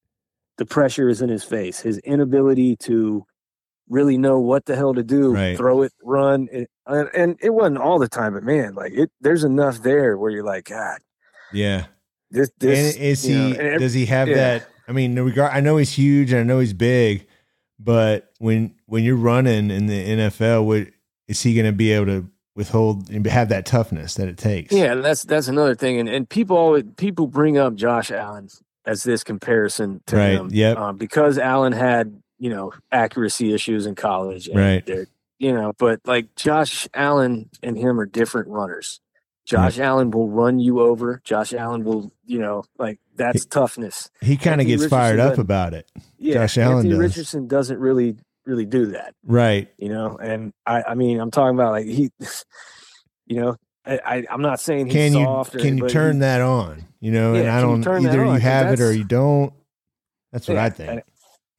the 0.59 0.65
pressure 0.67 1.09
is 1.09 1.21
in 1.23 1.29
his 1.29 1.45
face, 1.45 1.81
his 1.81 1.99
inability 1.99 2.77
to 2.77 3.25
really 3.89 4.17
know 4.17 4.39
what 4.39 4.67
the 4.67 4.77
hell 4.77 4.95
to 4.95 5.03
do, 5.03 5.35
Right. 5.35 5.57
throw 5.57 5.83
it, 5.83 5.93
run, 6.03 6.49
and, 6.87 7.09
and 7.15 7.37
it 7.43 7.51
wasn't 7.51 7.79
all 7.79 7.99
the 7.99 8.09
time, 8.09 8.35
but 8.35 8.45
man, 8.45 8.75
like 8.75 8.93
it, 8.93 9.11
there's 9.21 9.43
enough 9.43 9.83
there 9.83 10.17
where 10.17 10.31
you're 10.31 10.45
like, 10.45 10.67
God, 10.67 11.01
Yeah. 11.53 11.87
this, 12.31 12.51
this 12.59 12.95
and 12.95 13.03
is 13.05 13.23
he? 13.25 13.53
know, 13.53 13.79
does 13.79 13.93
he 13.95 14.07
have 14.07 14.29
yeah. 14.29 14.35
that? 14.37 14.69
I 14.87 14.93
mean, 14.93 15.19
regard. 15.19 15.53
I 15.53 15.61
know 15.61 15.77
he's 15.77 15.93
huge 15.93 16.31
and 16.33 16.41
I 16.41 16.45
know 16.45 16.61
he's 16.61 16.73
big, 16.73 17.27
but 17.83 18.31
when 18.39 18.75
when 18.87 19.03
you're 19.05 19.17
running 19.17 19.71
in 19.71 19.87
the 19.87 20.07
NFL, 20.07 20.67
what 20.67 20.89
is 21.27 21.43
he 21.43 21.55
going 21.55 21.67
to 21.67 21.73
be 21.73 21.93
able 21.93 22.07
to 22.07 22.29
withhold 22.55 23.09
and 23.11 23.25
have 23.27 23.49
that 23.49 23.65
toughness 23.65 24.15
that 24.15 24.29
it 24.29 24.37
takes? 24.37 24.73
Yeah, 24.73 24.97
that's 24.97 25.25
that's 25.25 25.49
another 25.49 25.75
thing, 25.75 25.99
and 25.99 26.09
and 26.09 26.29
people 26.29 26.57
always 26.57 26.85
people 26.97 27.27
bring 27.27 27.57
up 27.57 27.75
Josh 27.75 28.11
Allen 28.11 28.49
as 28.85 29.03
this 29.03 29.25
comparison 29.25 30.03
to 30.07 30.17
Right, 30.17 30.31
him, 30.33 30.51
yep. 30.53 30.77
um, 30.77 30.97
because 30.97 31.39
Allen 31.39 31.73
had 31.73 32.21
you 32.39 32.51
know 32.51 32.73
accuracy 32.93 33.55
issues 33.55 33.87
in 33.87 33.95
college, 33.95 34.49
and 34.49 34.57
Right. 34.59 35.09
You 35.39 35.55
know, 35.55 35.73
but 35.79 36.01
like 36.05 36.35
Josh 36.37 36.87
Allen 36.93 37.49
and 37.63 37.79
him 37.79 37.99
are 37.99 38.05
different 38.05 38.49
runners. 38.49 39.01
Josh 39.45 39.79
Allen 39.79 40.11
will 40.11 40.29
run 40.29 40.59
you 40.59 40.81
over. 40.81 41.21
Josh 41.25 41.53
Allen 41.53 41.85
will, 41.85 42.13
you 42.25 42.39
know, 42.39 42.65
like 42.79 43.01
that's 43.17 43.45
toughness. 43.47 44.11
he 44.21 44.37
kind 44.37 44.61
of 44.61 44.67
gets 44.67 44.87
fired 44.87 45.19
up 45.19 45.39
about 45.39 45.75
it. 45.75 45.91
Yeah, 46.19 46.35
Josh 46.35 46.59
Allen 46.59 46.77
Anthony 46.79 46.91
does. 46.91 46.99
Richardson 46.99 47.49
doesn't 47.49 47.79
really 47.79 48.17
really 48.47 48.67
do 48.67 48.87
that. 48.87 49.15
Right. 49.25 49.69
you 49.79 49.91
know 49.91 50.17
and 50.17 50.53
i 50.67 50.83
i 50.83 50.95
mean 50.95 51.21
i'm 51.21 51.31
talking 51.31 51.55
about 51.55 51.73
like 51.73 51.87
he 51.87 52.11
you 53.27 53.41
know 53.41 53.57
i, 53.85 54.01
I 54.05 54.27
i'm 54.31 54.43
not 54.43 54.61
saying 54.61 54.87
he's 54.87 54.95
Can 54.95 55.13
you 55.13 55.25
soft 55.25 55.55
or, 55.55 55.59
can 55.59 55.79
you 55.79 55.89
turn 55.89 56.17
he- 56.17 56.21
that 56.21 56.41
on? 56.41 56.85
You 57.01 57.13
know, 57.13 57.35
and 57.35 57.49
I 57.49 57.63
don't 57.63 57.87
either 57.87 58.25
you 58.27 58.33
have 58.33 58.75
it 58.75 58.81
or 58.81 58.93
you 58.93 59.05
don't. 59.05 59.55
That's 60.33 60.47
what 60.47 60.55
yeah, 60.55 60.65
I 60.65 60.71
think. 60.71 61.03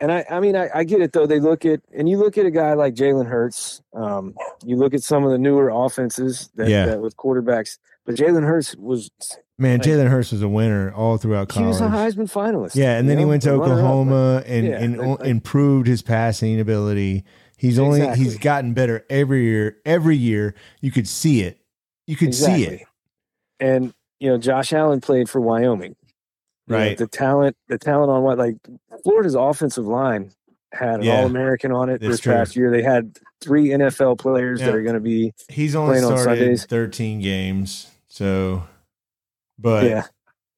And, 0.02 0.12
i 0.12 0.26
i 0.30 0.40
mean 0.42 0.56
I, 0.56 0.70
I 0.76 0.84
get 0.84 1.00
it 1.02 1.14
though 1.14 1.26
they 1.28 1.40
look 1.40 1.66
at 1.66 1.80
and 1.96 2.10
you 2.10 2.18
look 2.18 2.38
at 2.38 2.46
a 2.46 2.52
guy 2.52 2.74
like 2.74 2.94
jalen 2.96 3.28
hurts 3.28 3.82
um 3.94 4.34
you 4.66 4.76
look 4.76 4.94
at 4.94 5.04
some 5.04 5.24
of 5.24 5.32
the 5.32 5.38
newer 5.38 5.70
offenses 5.70 6.50
that, 6.56 6.68
Yeah. 6.68 6.88
that 6.88 7.02
with 7.02 7.16
quarterbacks 7.16 7.78
but 8.06 8.16
jalen 8.16 8.44
hurts 8.44 8.76
was 8.76 9.10
Man, 9.58 9.78
like- 9.78 9.88
Jalen 9.88 10.08
Hurts 10.10 10.32
was 10.32 10.42
a 10.42 10.50
winner 10.50 10.92
all 10.92 11.18
throughout 11.18 11.50
college. 11.50 11.66
he 11.66 11.68
was 11.68 11.82
a 11.82 11.84
heisman 11.88 12.28
finalist 12.32 12.74
Yeah, 12.76 12.98
and 12.98 13.08
then 13.08 13.20
he 13.20 13.26
went 13.26 13.44
to 13.44 13.54
a 13.54 13.58
runner-up, 13.60 13.70
but- 13.70 13.82
Oklahoma 13.84 14.44
and, 14.48 14.66
Yeah, 14.66 14.82
and 14.82 14.98
like- 14.98 15.20
improved 15.22 15.86
his 15.86 16.02
passing 16.02 16.60
ability. 16.60 17.24
He's 17.58 17.78
only 17.78 18.10
he's 18.16 18.40
gotten 18.40 18.74
better 18.74 19.06
every 19.08 19.44
year. 19.44 19.78
Every 19.86 20.18
year 20.18 20.56
you 20.80 20.90
could 20.90 21.08
see 21.08 21.42
it. 21.44 21.60
You 22.08 22.16
could 22.16 22.34
see 22.34 22.64
it. 22.66 22.82
And 23.60 23.94
you 24.20 24.30
know 24.30 24.40
josh 24.40 24.74
allen 24.74 25.00
played 25.00 25.30
for 25.30 25.40
wyoming 25.40 25.96
You 26.68 26.74
know, 26.76 26.80
Right. 26.80 26.98
the 26.98 27.08
talent, 27.08 27.56
the 27.68 27.78
talent 27.78 28.12
on 28.12 28.24
what 28.24 28.38
like 28.38 28.56
Florida's 29.04 29.36
offensive 29.36 29.88
line 29.88 30.32
had 30.74 30.96
an 31.00 31.04
Yeah. 31.04 31.20
All 31.22 31.26
American 31.26 31.72
on 31.72 31.90
it 31.90 32.00
this 32.02 32.20
true. 32.22 32.34
past 32.34 32.56
year. 32.56 32.72
They 32.72 32.82
had 32.84 33.18
three 33.42 33.70
NFL 33.70 34.18
players 34.20 34.60
Yeah. 34.62 34.68
that 34.68 34.76
are 34.76 34.84
going 34.84 34.94
to 34.96 35.02
be 35.02 35.34
He's 35.50 35.76
only 35.76 35.94
Playing 36.00 36.06
on 36.14 36.18
started 36.20 36.40
Sundays. 36.40 36.66
13 36.66 37.20
games. 37.22 37.88
So 38.08 38.64
but 39.60 39.84
yeah 39.86 40.06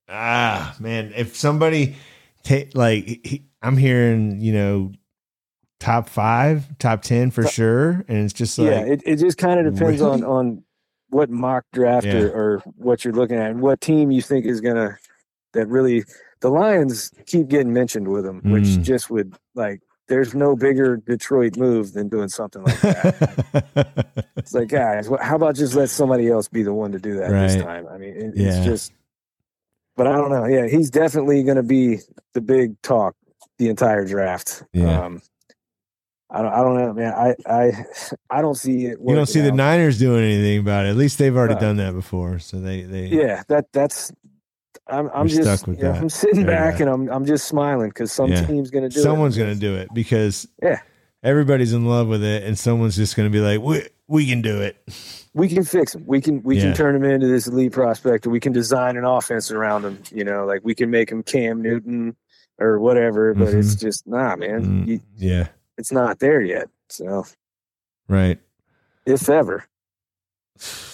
ah 0.10 0.76
man, 0.80 1.12
if 1.16 1.36
somebody 1.36 1.96
like 2.76 3.06
he, 3.26 3.44
I'm 3.62 3.78
hearing, 3.78 4.42
you 4.42 4.52
know, 4.54 4.92
top 5.80 6.08
5, 6.10 6.78
top 6.78 7.02
10 7.02 7.32
for 7.32 7.48
sure 7.48 8.04
and 8.08 8.18
it's 8.20 8.34
just 8.34 8.60
like 8.60 8.70
yeah. 8.70 8.82
It, 8.86 9.02
it 9.06 9.16
just 9.18 9.38
kind 9.38 9.66
of 9.66 9.74
depends 9.76 10.02
on 10.02 10.24
on 10.24 10.64
what 11.10 11.30
mock 11.30 11.64
draft 11.74 12.06
Yeah. 12.06 12.22
or, 12.22 12.30
or 12.32 12.58
what 12.76 13.04
you're 13.06 13.14
looking 13.14 13.38
at 13.38 13.52
and 13.52 13.62
what 13.62 13.82
team 13.82 14.12
you 14.12 14.22
think 14.22 14.46
is 14.46 14.62
going 14.62 14.76
to 14.76 14.98
that 15.54 15.68
really 15.68 16.04
the 16.42 16.50
Lions 16.50 17.12
keep 17.26 17.48
getting 17.48 17.74
mentioned 17.74 18.08
with 18.08 18.26
them, 18.26 18.42
which 18.44 18.64
Mm. 18.66 18.84
just 18.84 19.10
would 19.10 19.36
like 19.56 19.82
there's 20.10 20.36
no 20.36 20.56
bigger 20.56 20.98
Detroit 20.98 21.56
move 21.58 21.94
than 21.94 22.10
doing 22.10 22.28
something 22.28 22.62
like 22.64 22.82
that. 22.82 24.26
it's 24.36 24.54
like 24.54 24.68
guys, 24.68 25.10
how 25.22 25.36
about 25.38 25.56
just 25.56 25.76
let 25.76 25.90
somebody 25.90 26.28
else 26.30 26.48
be 26.50 26.62
the 26.64 26.74
one 26.74 26.92
to 26.92 27.00
do 27.00 27.16
that 27.16 27.30
this 27.32 27.56
time? 27.64 27.88
I 27.88 27.98
mean, 27.98 28.16
it, 28.16 28.34
Yeah. 28.36 28.48
it's 28.58 28.66
just. 28.66 28.92
But 29.96 30.08
I 30.08 30.14
don't 30.18 30.32
know. 30.32 30.46
Yeah, 30.46 30.66
he's 30.68 30.90
definitely 30.90 31.44
going 31.44 31.56
to 31.58 31.64
be 31.64 32.00
the 32.34 32.42
big 32.42 32.82
talk 32.82 33.16
the 33.60 33.70
entire 33.70 34.06
draft. 34.06 34.64
Yeah. 34.74 35.06
Um, 35.06 35.22
I 36.32 36.42
don't. 36.42 36.52
I 36.52 36.58
don't 36.64 36.78
know, 36.78 36.94
man. 36.94 37.14
I 37.14 37.36
I 37.46 37.86
I 38.32 38.42
don't 38.42 38.56
see 38.56 38.88
it. 38.88 38.98
you 39.06 39.16
don't 39.16 39.28
see 39.28 39.42
the. 39.42 39.52
Niners 39.52 40.00
doing 40.00 40.24
anything 40.24 40.60
about 40.60 40.88
it. 40.88 40.90
At 40.90 40.96
least 40.96 41.20
they've 41.20 41.36
already 41.36 41.54
Right. 41.54 41.62
done 41.62 41.78
that 41.78 41.94
before. 41.94 42.40
So 42.40 42.60
they 42.60 42.82
they 42.82 43.06
Yeah, 43.06 43.44
that 43.50 43.68
that's. 43.72 44.12
I'm 44.88 45.10
I'm 45.14 45.28
just 45.28 45.44
stuck 45.44 45.68
with 45.68 45.78
you 45.78 45.86
know. 45.86 45.92
I'm 45.94 46.10
sitting 46.10 46.42
Yeah. 46.42 46.72
back 46.72 46.80
and 46.80 46.90
I'm 46.90 47.10
I'm 47.10 47.26
just 47.26 47.48
smiling 47.48 47.90
because 47.90 48.12
some 48.12 48.30
Yeah. 48.32 48.46
team's 48.46 48.70
going 48.70 48.84
to 48.84 48.90
do 48.90 49.00
someone's 49.00 49.38
it. 49.38 49.38
Someone's 49.38 49.38
going 49.38 49.54
to 49.54 49.60
do 49.60 49.76
it 49.76 49.94
because 49.94 50.48
Yeah. 50.62 50.80
everybody's 51.24 51.72
in 51.74 51.86
love 51.86 52.08
with 52.08 52.24
it, 52.24 52.44
and 52.44 52.58
someone's 52.60 52.96
just 52.96 53.16
going 53.16 53.32
to 53.32 53.34
be 53.36 53.40
like, 53.40 53.62
"We 53.62 53.88
we 54.08 54.28
can 54.28 54.42
do 54.42 54.62
it." 54.62 54.78
we 55.36 55.48
can 55.48 55.64
fix 55.64 55.96
him. 55.96 56.04
We 56.06 56.22
can 56.22 56.44
we 56.44 56.58
Yeah. 56.58 56.64
can 56.64 56.74
turn 56.76 56.96
him 56.96 57.04
into 57.06 57.28
this 57.28 57.48
elite 57.48 57.72
prospect, 57.72 58.28
we 58.28 58.40
can 58.40 58.52
design 58.54 58.98
an 58.98 59.06
offense 59.06 59.52
around 59.52 59.84
him. 59.86 59.98
You 60.12 60.24
know, 60.26 60.46
like 60.46 60.62
we 60.64 60.76
can 60.76 60.92
make 60.92 61.10
him 61.12 61.24
Cam 61.24 61.62
Newton 61.62 62.16
or 62.60 62.80
whatever. 62.80 63.34
But 63.34 63.54
it's 63.54 63.76
just 63.76 64.06
nah, 64.06 64.36
man. 64.36 64.86
Mm, 64.86 64.88
You, 64.88 65.00
yeah, 65.18 65.48
it's 65.78 65.92
not 65.94 66.20
there 66.20 66.42
yet. 66.42 66.68
So 66.90 67.26
right. 68.10 68.38
if 69.06 69.30
ever, 69.30 69.64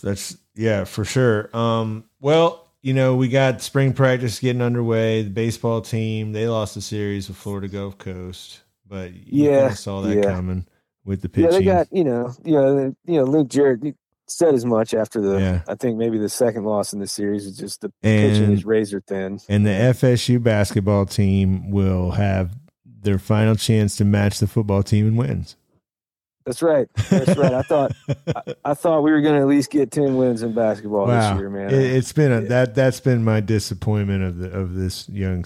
That's 0.02 0.38
yeah 0.56 0.84
for 0.86 1.04
sure. 1.04 1.49
Um, 1.58 2.06
well, 2.21 2.68
you 2.81 2.93
know, 2.93 3.15
we 3.15 3.27
got 3.27 3.61
spring 3.61 3.93
practice 3.93 4.39
getting 4.39 4.61
underway. 4.61 5.23
The 5.23 5.29
baseball 5.29 5.81
team 5.81 6.31
they 6.33 6.47
lost 6.47 6.75
the 6.75 6.81
series 6.81 7.27
with 7.27 7.37
Florida 7.37 7.67
Gulf 7.67 7.97
Coast, 7.97 8.61
but 8.87 9.13
you 9.13 9.49
Yeah, 9.49 9.59
kinda 9.61 9.75
saw 9.75 10.01
that 10.01 10.15
yeah. 10.15 10.23
coming 10.23 10.65
with 11.05 11.21
the 11.21 11.29
pitching. 11.29 11.51
yeah, 11.51 11.57
they 11.59 11.65
got 11.65 11.87
you 11.91 12.03
know, 12.03 12.31
you 12.43 12.53
know, 12.53 12.95
you 13.05 13.17
know, 13.17 13.23
Link 13.23 13.49
Jarrett 13.49 13.95
said 14.27 14.53
as 14.53 14.63
much 14.65 14.93
after 14.93 15.19
the. 15.21 15.39
Yeah. 15.39 15.61
I 15.67 15.75
think 15.75 15.97
maybe 15.97 16.17
the 16.19 16.29
second 16.29 16.63
loss 16.63 16.93
in 16.93 16.99
the 16.99 17.07
series 17.07 17.45
is 17.45 17.57
just 17.57 17.81
the 17.81 17.91
pitching 18.01 18.43
and 18.45 18.53
is 18.53 18.63
razor 18.65 19.01
thin. 19.01 19.39
and 19.49 19.65
the 19.65 19.71
FSU 19.71 20.41
basketball 20.41 21.05
team 21.05 21.71
will 21.71 22.11
have 22.11 22.55
their 23.01 23.17
final 23.17 23.55
chance 23.55 23.95
to 23.97 24.05
match 24.05 24.39
the 24.39 24.47
football 24.47 24.83
team 24.83 25.07
in 25.07 25.15
wins. 25.15 25.55
That's 26.45 26.62
right. 26.62 26.88
That's 27.10 27.38
right. 27.38 27.54
I 27.54 27.62
thought 27.62 27.91
I, 28.36 28.54
I 28.65 28.73
thought 28.73 29.02
we 29.02 29.12
were 29.12 29.21
going 29.21 29.36
to 29.36 29.41
at 29.41 29.47
least 29.47 29.69
get 29.71 29.91
ten 29.91 30.15
wins 30.17 30.41
in 30.41 30.54
basketball 30.54 31.06
wow, 31.08 31.34
this 31.34 31.39
year, 31.39 31.49
man. 31.49 31.73
It, 31.73 31.93
has 31.93 32.12
been 32.12 32.32
a, 32.32 32.41
Yeah. 32.41 32.47
that 32.47 32.75
that's 32.75 32.99
been 32.99 33.23
my 33.23 33.39
disappointment 33.39 34.23
of 34.23 34.38
the 34.38 34.49
of 34.52 34.73
this 34.75 35.08
young 35.10 35.45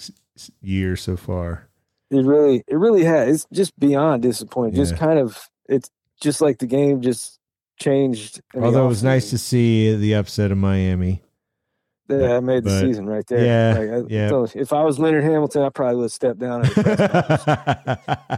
year 0.61 0.95
so 0.95 1.17
far. 1.17 1.67
It 2.09 2.23
really, 2.25 2.63
it 2.67 2.75
really 2.77 3.03
has. 3.03 3.27
It's 3.35 3.47
just 3.51 3.77
beyond 3.79 4.21
disappointing. 4.21 4.75
Just 4.75 4.95
kind 4.97 5.17
of, 5.19 5.49
it's 5.67 5.89
just 6.21 6.41
like 6.41 6.59
the 6.59 6.67
game 6.67 7.01
just 7.01 7.39
changed. 7.79 8.39
Although 8.55 8.85
it 8.85 8.89
was 8.89 9.03
nice 9.03 9.31
to 9.31 9.37
see 9.39 9.95
the 9.95 10.13
upset 10.13 10.51
of 10.51 10.57
Miami. 10.59 11.23
Yeah, 12.09 12.37
I 12.37 12.39
made 12.41 12.65
the 12.65 12.69
but- 12.69 12.81
season 12.81 13.07
right 13.07 13.25
there. 13.27 13.43
yeah, 13.43 13.79
Like, 13.79 13.89
I- 13.89 14.13
yeah. 14.13 14.29
so 14.29 14.47
if 14.53 14.73
I 14.73 14.83
was 14.83 14.99
Leonard 14.99 15.23
Hamilton, 15.23 15.63
I 15.63 15.69
probably 15.69 15.95
would 15.95 16.03
have 16.03 16.11
stepped 16.11 16.39
down. 16.39 16.63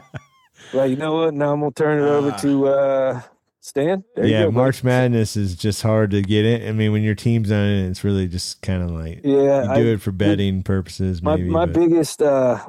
At 0.67 0.71
the 0.71 0.73
press 0.73 0.73
conference. 0.73 0.73
well, 0.73 0.87
you 0.89 0.95
know 0.95 1.13
what? 1.25 1.33
Now 1.33 1.53
I'm 1.53 1.59
gonna 1.59 1.71
turn 1.71 1.99
it 2.03 2.07
over 2.07 2.31
Ah. 2.31 2.37
to 2.37 2.67
uh, 2.67 3.21
Stan. 3.61 4.03
There 4.15 4.25
you 4.25 4.31
yeah, 4.31 4.43
go. 4.43 4.51
March 4.51 4.83
Madness 4.83 5.35
is 5.35 5.55
just 5.55 5.81
hard 5.81 6.11
to 6.11 6.21
get 6.21 6.45
in. 6.45 6.67
I 6.67 6.71
mean, 6.71 6.91
when 6.91 7.03
your 7.03 7.15
team's 7.15 7.51
on 7.51 7.65
it, 7.65 7.87
it's 7.89 8.03
really 8.03 8.27
just 8.27 8.61
kind 8.61 8.83
of 8.83 8.91
like 8.91 9.21
Yeah, 9.23 9.63
you 9.65 9.69
I, 9.71 9.75
do 9.81 9.87
it 9.93 10.01
for 10.01 10.11
betting 10.11 10.63
purposes. 10.63 11.21
my 11.21 11.35
Maybe 11.35 11.49
my 11.49 11.65
but- 11.65 11.73
biggest 11.73 12.21
uh, 12.21 12.65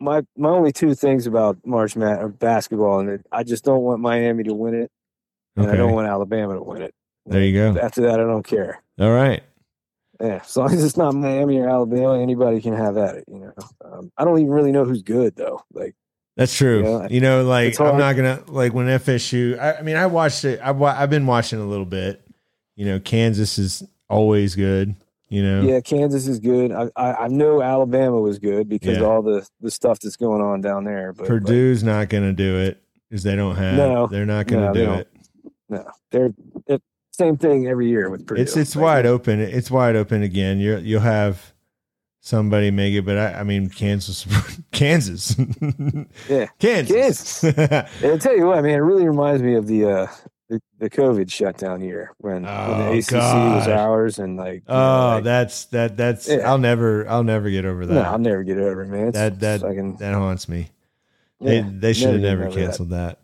my 0.00 0.22
my 0.36 0.48
only 0.48 0.72
two 0.72 0.94
things 0.94 1.26
about 1.26 1.58
March 1.64 1.94
Mad 1.96 2.22
or 2.22 2.28
basketball, 2.28 3.00
and 3.00 3.08
it, 3.10 3.26
I 3.30 3.42
just 3.44 3.64
don't 3.64 3.82
want 3.82 4.00
Miami 4.00 4.44
to 4.44 4.54
win 4.54 4.74
it, 4.74 4.90
and 5.56 5.70
I 5.70 5.76
don't 5.76 5.92
want 5.92 6.08
Alabama 6.08 6.54
to 6.54 6.62
win 6.62 6.82
it. 6.82 6.94
There 7.26 7.44
you 7.44 7.52
go. 7.74 7.78
After 7.80 8.00
that, 8.02 8.14
I 8.18 8.24
don't 8.24 8.42
care. 8.46 8.82
All 8.98 9.12
right. 9.12 9.42
Yeah, 10.20 10.40
as 10.44 10.56
long 10.56 10.72
as 10.72 10.82
it's 10.84 10.96
not 10.96 11.14
Miami 11.14 11.58
or 11.58 11.68
Alabama, 11.68 12.18
anybody 12.20 12.60
can 12.60 12.74
have 12.74 12.96
at 12.96 13.16
it. 13.16 13.24
You 13.28 13.38
know, 13.40 13.52
um, 13.84 14.10
I 14.18 14.24
don't 14.24 14.38
even 14.38 14.50
really 14.50 14.72
know 14.72 14.84
who's 14.84 15.02
good 15.02 15.36
though. 15.36 15.62
Like 15.72 15.94
That's 16.36 16.56
true. 16.56 16.82
Yeah, 16.82 17.08
you 17.10 17.20
know, 17.20 17.44
like 17.44 17.78
I'm 17.80 17.98
not 17.98 18.16
gonna 18.16 18.42
like 18.46 18.72
when 18.72 18.86
FSU. 18.86 19.58
I, 19.58 19.74
I 19.78 19.82
mean, 19.82 19.96
I 19.96 20.06
watched 20.06 20.44
it. 20.44 20.60
I've 20.62 20.80
I've 20.80 21.10
been 21.10 21.26
watching 21.26 21.60
a 21.60 21.66
little 21.66 21.84
bit. 21.84 22.22
You 22.76 22.86
know, 22.86 23.00
Kansas 23.00 23.58
is 23.58 23.82
always 24.08 24.54
good. 24.54 24.94
You 25.28 25.42
know, 25.44 25.62
Yeah, 25.62 25.80
Kansas 25.80 26.26
is 26.26 26.40
good. 26.40 26.72
I, 26.72 26.88
I, 26.96 27.12
I 27.24 27.28
know 27.28 27.62
Alabama 27.62 28.18
was 28.20 28.38
good 28.40 28.68
because 28.68 28.98
Yeah. 28.98 29.04
all 29.04 29.22
the, 29.22 29.46
the 29.60 29.70
stuff 29.70 30.00
that's 30.00 30.16
going 30.16 30.40
on 30.42 30.60
down 30.60 30.82
there. 30.84 31.12
But 31.12 31.28
Purdue's 31.28 31.84
not 31.84 32.08
gonna 32.08 32.32
do 32.32 32.56
it 32.58 32.82
because 33.08 33.22
they 33.22 33.36
don't 33.36 33.54
have. 33.56 33.74
No. 33.76 34.06
they're 34.08 34.26
not 34.26 34.46
gonna 34.48 34.66
No, 34.66 34.72
do 34.72 34.92
it. 34.94 35.08
no, 35.68 35.84
they're 36.10 36.30
it, 36.66 36.82
same 37.12 37.36
thing 37.36 37.68
every 37.68 37.88
year 37.88 38.08
with 38.10 38.26
Purdue. 38.26 38.42
It's 38.42 38.56
it's 38.56 38.74
Like, 38.74 38.82
wide 38.82 39.06
open. 39.06 39.40
It's 39.40 39.70
wide 39.70 39.94
open 39.94 40.22
again. 40.22 40.58
You 40.58 40.78
you'll 40.78 41.00
have 41.02 41.49
somebody 42.20 42.70
make 42.70 42.94
it, 42.94 43.02
but 43.04 43.16
I, 43.18 43.40
I 43.40 43.42
mean 43.42 43.68
Kansas, 43.68 44.26
Kansas, 44.72 45.34
Yeah, 46.28 46.46
Kansas. 46.58 47.42
And 47.44 48.12
I 48.12 48.16
tell 48.18 48.36
you 48.36 48.46
what, 48.46 48.62
man, 48.62 48.74
it 48.74 48.78
really 48.78 49.06
reminds 49.06 49.42
me 49.42 49.54
of 49.54 49.66
the 49.66 49.84
uh 49.86 50.06
the, 50.48 50.60
the 50.78 50.90
COVID 50.90 51.30
shutdown 51.30 51.80
year 51.80 52.12
when, 52.18 52.42
when 52.42 52.46
Oh, 52.52 52.92
the 52.92 52.98
ACC 52.98 53.10
God. 53.10 53.56
was 53.56 53.68
ours 53.68 54.18
and 54.18 54.36
like 54.36 54.62
you 54.66 54.74
know, 54.74 54.74
oh, 54.74 55.14
like- 55.16 55.24
that's 55.24 55.64
that 55.66 55.96
that's. 55.96 56.28
Yeah. 56.28 56.38
I'll 56.50 56.58
never 56.58 57.08
I'll 57.08 57.22
never 57.24 57.48
get 57.50 57.64
over 57.64 57.86
that. 57.86 57.94
no, 57.94 58.02
I'll 58.02 58.18
never 58.18 58.42
get 58.42 58.58
over 58.58 58.82
it, 58.82 58.88
man. 58.88 59.08
It's, 59.08 59.16
That- 59.16 59.38
that- 59.40 59.60
fucking, 59.60 59.96
that 59.98 60.14
haunts 60.14 60.48
me. 60.48 60.70
yeah, 61.40 61.62
they 61.62 61.68
they 61.70 61.92
should 61.92 62.10
have 62.14 62.20
never 62.20 62.46
over 62.46 62.54
that. 62.54 62.60
canceled 62.66 62.90
that. 62.90 63.20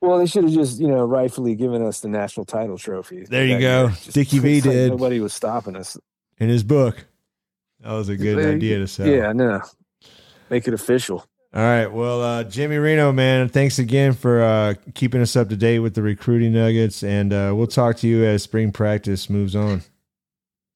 Well, 0.00 0.18
they 0.18 0.26
should 0.26 0.44
have 0.44 0.52
just 0.52 0.78
you 0.78 0.86
know 0.86 1.04
rightfully 1.04 1.54
given 1.56 1.82
us 1.84 2.00
the 2.00 2.08
national 2.08 2.46
title 2.46 2.78
trophy. 2.78 3.24
There 3.24 3.44
you 3.46 3.58
go. 3.58 3.90
Dickie 4.12 4.38
V 4.38 4.60
did. 4.60 4.90
Nobody 4.92 5.18
was 5.18 5.32
stopping 5.34 5.74
us. 5.76 5.96
in 6.38 6.48
his 6.48 6.62
book. 6.62 7.06
That 7.84 7.92
was 7.92 8.08
a 8.08 8.16
good 8.16 8.38
There 8.38 8.52
idea 8.52 8.78
to 8.78 8.88
sell. 8.88 9.06
Yeah, 9.06 9.32
no, 9.32 9.60
make 10.48 10.66
it 10.66 10.72
official. 10.72 11.26
All 11.54 11.62
right. 11.62 11.86
Well, 11.86 12.22
uh, 12.22 12.44
Jimmy 12.44 12.78
Reno, 12.78 13.12
man, 13.12 13.48
thanks 13.48 13.78
again 13.78 14.14
for 14.14 14.42
uh, 14.42 14.74
keeping 14.94 15.20
us 15.20 15.36
up 15.36 15.50
to 15.50 15.56
date 15.56 15.80
with 15.80 15.94
the 15.94 16.02
recruiting 16.02 16.54
nuggets, 16.54 17.04
and 17.04 17.32
uh, 17.32 17.52
we'll 17.54 17.66
talk 17.66 17.98
to 17.98 18.08
you 18.08 18.24
as 18.24 18.42
spring 18.42 18.72
practice 18.72 19.28
moves 19.28 19.54
on. 19.54 19.82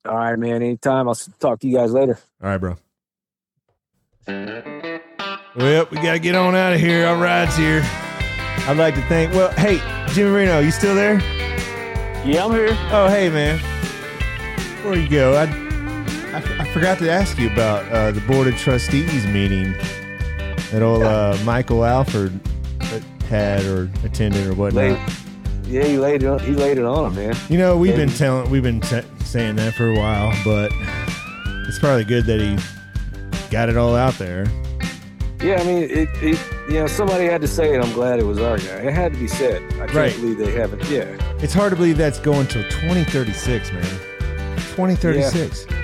All 0.06 0.16
right, 0.16 0.38
man. 0.38 0.62
Anytime. 0.62 1.08
I'll 1.08 1.14
talk 1.14 1.60
to 1.60 1.66
you 1.66 1.76
guys 1.78 1.92
later. 1.92 2.18
All 2.42 2.50
right, 2.50 2.58
bro. 2.58 2.76
Well, 5.56 5.88
we 5.90 5.96
gotta 5.96 6.18
get 6.18 6.34
on 6.34 6.54
out 6.54 6.74
of 6.74 6.80
here. 6.80 7.06
Our 7.06 7.16
ride's 7.16 7.56
here. 7.56 7.80
I'd 7.82 8.76
like 8.76 8.94
to 8.96 9.02
thank. 9.02 9.32
Well, 9.32 9.50
hey, 9.52 9.80
Jimmy 10.12 10.30
Reno, 10.30 10.60
you 10.60 10.70
still 10.70 10.94
there? 10.94 11.18
Yeah, 12.24 12.44
I'm 12.44 12.52
here. 12.52 12.76
Oh, 12.92 13.08
hey, 13.08 13.30
man. 13.30 13.58
Before 14.56 14.94
you 14.94 15.08
go, 15.08 15.34
I 15.34 15.67
I, 16.38 16.62
I 16.62 16.72
forgot 16.72 16.98
to 16.98 17.10
ask 17.10 17.38
you 17.38 17.50
about 17.50 17.90
uh, 17.92 18.10
the 18.12 18.20
board 18.22 18.46
of 18.48 18.56
trustees 18.56 19.26
meeting 19.26 19.72
that 20.72 20.82
old 20.82 21.02
uh, 21.02 21.36
Michael 21.44 21.84
Alford 21.84 22.38
had 23.28 23.64
or 23.64 23.90
attended 24.04 24.46
or 24.46 24.54
whatnot. 24.54 24.84
Late. 24.98 24.98
Yeah, 25.66 25.84
he 25.84 25.98
laid 25.98 26.22
it. 26.22 26.26
On, 26.26 26.38
he 26.38 26.52
laid 26.52 26.78
it 26.78 26.84
on 26.84 27.10
him, 27.10 27.14
man. 27.14 27.36
You 27.50 27.58
know, 27.58 27.76
we've 27.76 27.94
been 27.96 28.08
telling, 28.08 28.50
we've 28.50 28.62
been 28.62 28.80
t- 28.80 29.02
saying 29.24 29.56
that 29.56 29.74
for 29.74 29.90
a 29.90 29.94
while, 29.94 30.32
but 30.44 30.72
it's 31.68 31.78
probably 31.78 32.04
good 32.04 32.24
that 32.26 32.40
he 32.40 32.56
got 33.50 33.68
it 33.68 33.76
all 33.76 33.94
out 33.94 34.14
there. 34.14 34.46
Yeah, 35.42 35.60
I 35.60 35.64
mean, 35.64 35.82
it, 35.84 36.08
it. 36.22 36.38
You 36.68 36.74
know, 36.80 36.86
somebody 36.86 37.26
had 37.26 37.40
to 37.42 37.48
say 37.48 37.74
it. 37.74 37.84
I'm 37.84 37.92
glad 37.92 38.18
it 38.18 38.24
was 38.24 38.38
our 38.40 38.58
guy. 38.58 38.64
It 38.80 38.92
had 38.94 39.12
to 39.12 39.18
be 39.18 39.28
said. 39.28 39.62
I 39.74 39.86
can't 39.86 39.94
Right. 39.94 40.14
believe 40.16 40.38
they 40.38 40.52
haven't. 40.52 40.82
Yeah, 40.90 41.04
It's 41.42 41.54
hard 41.54 41.70
to 41.70 41.76
believe 41.76 41.96
that's 41.98 42.18
going 42.18 42.46
till 42.46 42.62
2036, 42.64 43.72
man. 43.72 43.82
2036 44.74 45.66
yeah. 45.70 45.77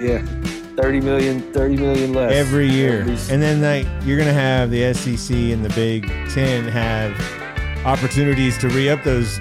30 0.00 1.00
million, 1.00 1.40
30 1.52 1.76
million 1.76 2.12
less 2.14 2.32
every 2.32 2.68
year, 2.68 3.00
and 3.02 3.42
then 3.42 3.60
like 3.60 3.86
you're 4.06 4.18
gonna 4.18 4.32
have 4.32 4.70
the 4.70 4.94
SEC 4.94 5.36
and 5.52 5.64
the 5.64 5.68
Big 5.74 6.06
Ten 6.30 6.64
have 6.68 7.12
opportunities 7.86 8.56
to 8.58 8.68
re-up 8.68 9.02
those 9.04 9.38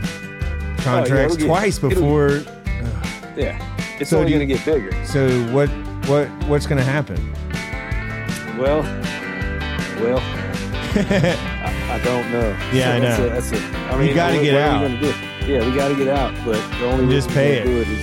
contracts 0.80 1.36
it'll 1.36 1.38
get- 1.38 1.46
twice 1.48 1.78
it'll- 1.78 1.90
before. 1.90 2.42
yeah, 3.38 3.58
it's 4.00 4.10
So 4.10 4.20
only 4.20 4.32
going 4.32 4.46
to 4.48 4.54
get 4.54 4.66
bigger. 4.66 4.92
So 5.06 5.30
what 5.54 5.70
what 6.08 6.28
what's 6.48 6.68
gonna 6.68 6.84
happen? 6.84 7.18
Well, 8.58 8.82
well, 10.02 10.20
I, 10.96 11.90
I 11.92 12.02
don't 12.04 12.30
know. 12.32 12.50
Yeah, 12.74 12.96
I 12.96 13.00
that's 13.00 13.20
know. 13.20 13.30
That's 13.30 13.52
a, 13.54 13.58
I 13.58 13.92
You 13.94 14.08
mean, 14.08 14.16
gotta 14.16 14.36
what- 14.36 14.44
get 14.44 14.54
what 14.54 14.62
are 14.62 14.66
out. 14.66 14.82
we 14.82 14.88
gonna 14.88 15.02
do? 15.02 15.14
Yeah, 15.54 15.66
we 15.70 15.76
got 15.76 15.88
to 15.88 15.96
get 15.96 16.08
out, 16.10 16.34
but 16.46 16.56
the 16.80 16.86
only 16.86 17.06
way 17.08 17.12
just 17.14 17.30
pay 17.30 17.58
it. 17.60 17.64
Do 17.64 17.82
it 17.82 17.88
is, 17.88 18.02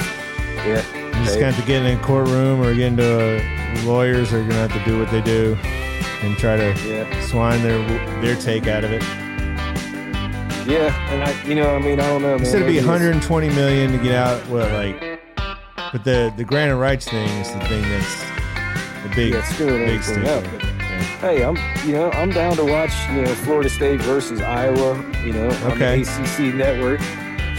yeah, 0.66 0.82
You 1.18 1.24
just 1.24 1.34
gonna 1.40 1.52
have 1.52 1.60
to 1.60 1.66
get 1.66 1.84
in 1.84 1.98
a 1.98 2.02
courtroom 2.02 2.60
or 2.60 2.74
get 2.74 2.86
into 2.88 3.04
a, 3.04 3.84
lawyers 3.84 4.32
are 4.32 4.40
gonna 4.42 4.54
have 4.68 4.72
to 4.72 4.84
do 4.90 4.98
what 4.98 5.10
they 5.10 5.20
do 5.22 5.56
and 6.22 6.36
try 6.36 6.56
to 6.56 6.74
yeah, 6.88 7.26
swine 7.26 7.62
their 7.62 7.78
their 8.22 8.36
take 8.36 8.66
out 8.66 8.84
of 8.84 8.92
it. 8.92 9.02
yeah. 10.66 10.92
And 11.12 11.22
I, 11.24 11.42
you 11.44 11.54
know, 11.54 11.74
I 11.74 11.78
mean, 11.78 12.00
I 12.00 12.06
don't 12.08 12.22
know. 12.22 12.32
Man. 12.36 12.40
You 12.40 12.46
said 12.46 12.66
be 12.66 12.76
120 12.76 13.48
million 13.50 13.92
to 13.92 13.98
get 13.98 14.14
out. 14.14 14.40
What 14.48 14.70
like? 14.72 15.20
But 15.92 16.04
the 16.04 16.32
the 16.36 16.44
grant 16.44 16.72
of 16.72 16.78
rights 16.78 17.06
thing 17.08 17.28
is 17.40 17.52
the 17.52 17.60
thing 17.60 17.82
that's 17.82 18.22
the 19.02 19.12
big 19.14 19.32
Yeah, 19.34 19.42
screwing 19.44 19.86
big 19.86 20.00
everything 20.00 20.24
sticker. 20.24 20.28
up. 20.30 20.44
but- 20.44 20.62
Yeah. 20.62 21.02
Hey, 21.20 21.44
I'm 21.44 21.56
you 21.86 21.92
know 21.94 22.10
I'm 22.12 22.30
down 22.30 22.56
to 22.56 22.64
watch 22.64 22.92
you 23.10 23.22
know 23.22 23.34
Florida 23.34 23.68
State 23.70 24.00
versus 24.02 24.40
Iowa. 24.40 24.96
You 25.24 25.32
know 25.32 25.48
on 25.48 25.72
Okay. 25.72 26.02
the 26.02 26.10
ACC 26.48 26.54
network. 26.54 27.00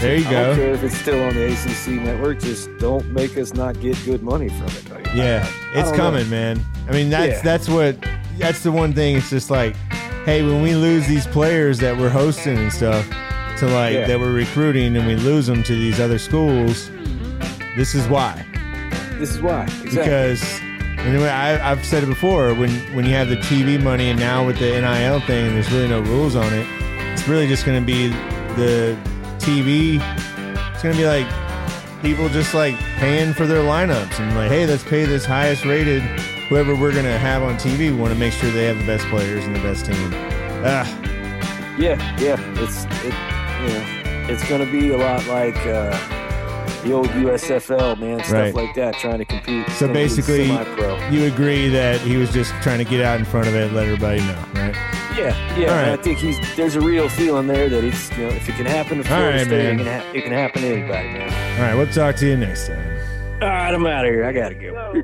There 0.00 0.16
you 0.16 0.26
I 0.28 0.30
don't 0.30 0.50
go. 0.50 0.62
care 0.62 0.72
if 0.74 0.82
it's 0.84 0.96
still 0.96 1.22
on 1.24 1.34
the 1.34 1.46
ACC 1.52 2.00
network. 2.02 2.40
Just 2.40 2.68
don't 2.78 3.06
make 3.10 3.36
us 3.36 3.52
not 3.54 3.80
get 3.80 3.96
good 4.04 4.22
money 4.22 4.48
from 4.48 4.66
it. 4.68 4.90
Like, 4.90 5.06
Yeah, 5.14 5.46
I 5.74 5.78
it's 5.80 5.88
don't 5.90 5.98
know. 5.98 6.04
coming, 6.04 6.30
man. 6.30 6.60
I 6.88 6.92
mean, 6.92 7.10
that's 7.10 7.32
Yeah. 7.38 7.42
that's 7.42 7.68
what 7.68 7.96
that's 8.38 8.62
the 8.62 8.70
one 8.70 8.92
thing. 8.92 9.16
It's 9.16 9.30
just 9.30 9.50
like, 9.50 9.74
hey, 10.24 10.42
when 10.42 10.62
we 10.62 10.74
lose 10.74 11.06
these 11.08 11.26
players 11.26 11.78
that 11.80 11.96
we're 11.96 12.10
hosting 12.10 12.56
and 12.56 12.72
stuff 12.72 13.08
to 13.58 13.66
like 13.66 13.94
Yeah. 13.94 14.06
that 14.06 14.20
we're 14.20 14.32
recruiting, 14.32 14.96
and 14.96 15.06
we 15.06 15.16
lose 15.16 15.46
them 15.48 15.62
to 15.64 15.72
these 15.74 15.98
other 15.98 16.18
schools, 16.18 16.90
this 17.76 17.94
is 17.96 18.06
why. 18.08 18.44
This 19.18 19.30
is 19.34 19.42
why 19.42 19.64
exactly. 19.64 19.90
Because 20.04 20.60
anyway, 21.00 21.28
I, 21.28 21.72
I've 21.72 21.84
said 21.84 22.04
it 22.04 22.06
before. 22.06 22.54
When 22.54 22.70
when 22.94 23.04
you 23.04 23.12
have 23.14 23.28
the 23.28 23.36
TV 23.38 23.82
money, 23.82 24.10
and 24.10 24.20
now 24.20 24.46
with 24.46 24.58
the 24.60 24.66
NIL 24.80 25.18
thing, 25.22 25.46
and 25.48 25.56
there's 25.56 25.72
really 25.72 25.88
no 25.88 26.00
rules 26.02 26.36
on 26.36 26.52
it, 26.54 26.66
it's 27.12 27.26
really 27.26 27.48
just 27.48 27.66
going 27.66 27.80
to 27.80 27.84
be 27.86 28.08
the 28.54 28.96
TV. 29.48 29.98
It's 30.74 30.82
going 30.82 30.94
to 30.94 31.00
be 31.00 31.06
like 31.06 31.26
people 32.02 32.28
just 32.28 32.52
like 32.52 32.76
paying 32.98 33.32
for 33.32 33.46
their 33.46 33.62
lineups 33.62 34.20
and 34.20 34.34
like, 34.36 34.50
hey, 34.50 34.66
let's 34.66 34.84
pay 34.84 35.04
this 35.06 35.24
highest 35.24 35.64
rated 35.64 36.02
whoever 36.50 36.74
we're 36.74 36.92
going 36.92 37.04
to 37.06 37.18
have 37.18 37.42
on 37.42 37.56
TV. 37.56 37.78
We 37.90 37.92
want 37.92 38.12
to 38.12 38.18
make 38.18 38.32
sure 38.34 38.50
they 38.50 38.66
have 38.66 38.78
the 38.78 38.86
best 38.86 39.06
players 39.06 39.44
and 39.46 39.56
the 39.56 39.60
best 39.60 39.86
team. 39.86 40.10
Ah, 40.64 40.86
yeah, 41.78 41.96
yeah. 42.20 42.36
It's 42.62 42.84
it. 43.04 43.14
You 43.62 43.74
know, 43.74 44.30
it's 44.32 44.46
going 44.48 44.64
to 44.64 44.70
be 44.70 44.90
a 44.90 44.98
lot 44.98 45.26
like 45.26 45.56
uh, 45.66 45.96
the 46.82 46.92
old 46.92 47.08
USFL, 47.08 47.98
man. 47.98 48.18
Stuff 48.20 48.32
Right. 48.32 48.54
like 48.54 48.74
that, 48.74 48.94
trying 48.94 49.18
to 49.18 49.24
compete. 49.24 49.66
So 49.70 49.90
basically- 49.90 50.46
you 51.10 51.24
agree 51.24 51.68
that 51.70 52.00
he 52.02 52.16
was 52.18 52.30
just 52.32 52.52
trying 52.62 52.78
to 52.78 52.84
get 52.84 53.00
out 53.02 53.18
in 53.18 53.24
front 53.24 53.48
of 53.48 53.54
it, 53.54 53.68
and 53.68 53.74
let 53.76 53.84
everybody 53.86 54.20
know? 54.20 54.44
Yeah, 55.18 55.58
yeah. 55.58 55.88
Right. 55.90 55.98
I 55.98 56.02
think 56.02 56.18
he's 56.18 56.38
there's 56.56 56.76
a 56.76 56.80
real 56.80 57.08
feeling 57.08 57.48
there 57.48 57.68
that 57.68 57.82
it's 57.82 58.10
you 58.12 58.24
know 58.24 58.28
if 58.28 58.48
it 58.48 58.54
can 58.54 58.66
happen 58.66 58.98
to 58.98 59.04
Florida 59.04 59.38
right, 59.38 59.46
State, 59.46 59.50
man. 59.76 59.80
it 59.80 59.84
can, 59.84 60.00
ha- 60.00 60.12
it 60.14 60.22
can 60.22 60.32
happen 60.32 60.62
to 60.62 60.68
anybody, 60.68 61.08
man. 61.08 61.58
All 61.58 61.62
right, 61.66 61.74
we'll 61.74 61.92
talk 61.92 62.16
to 62.16 62.26
you 62.26 62.36
next 62.36 62.68
time. 62.68 62.98
All 63.42 63.48
right, 63.48 63.74
I'm 63.74 63.84
out 63.86 64.04
of 64.04 64.12
here. 64.12 64.24
I 64.24 64.32
gotta 64.32 64.54
go. 64.54 65.02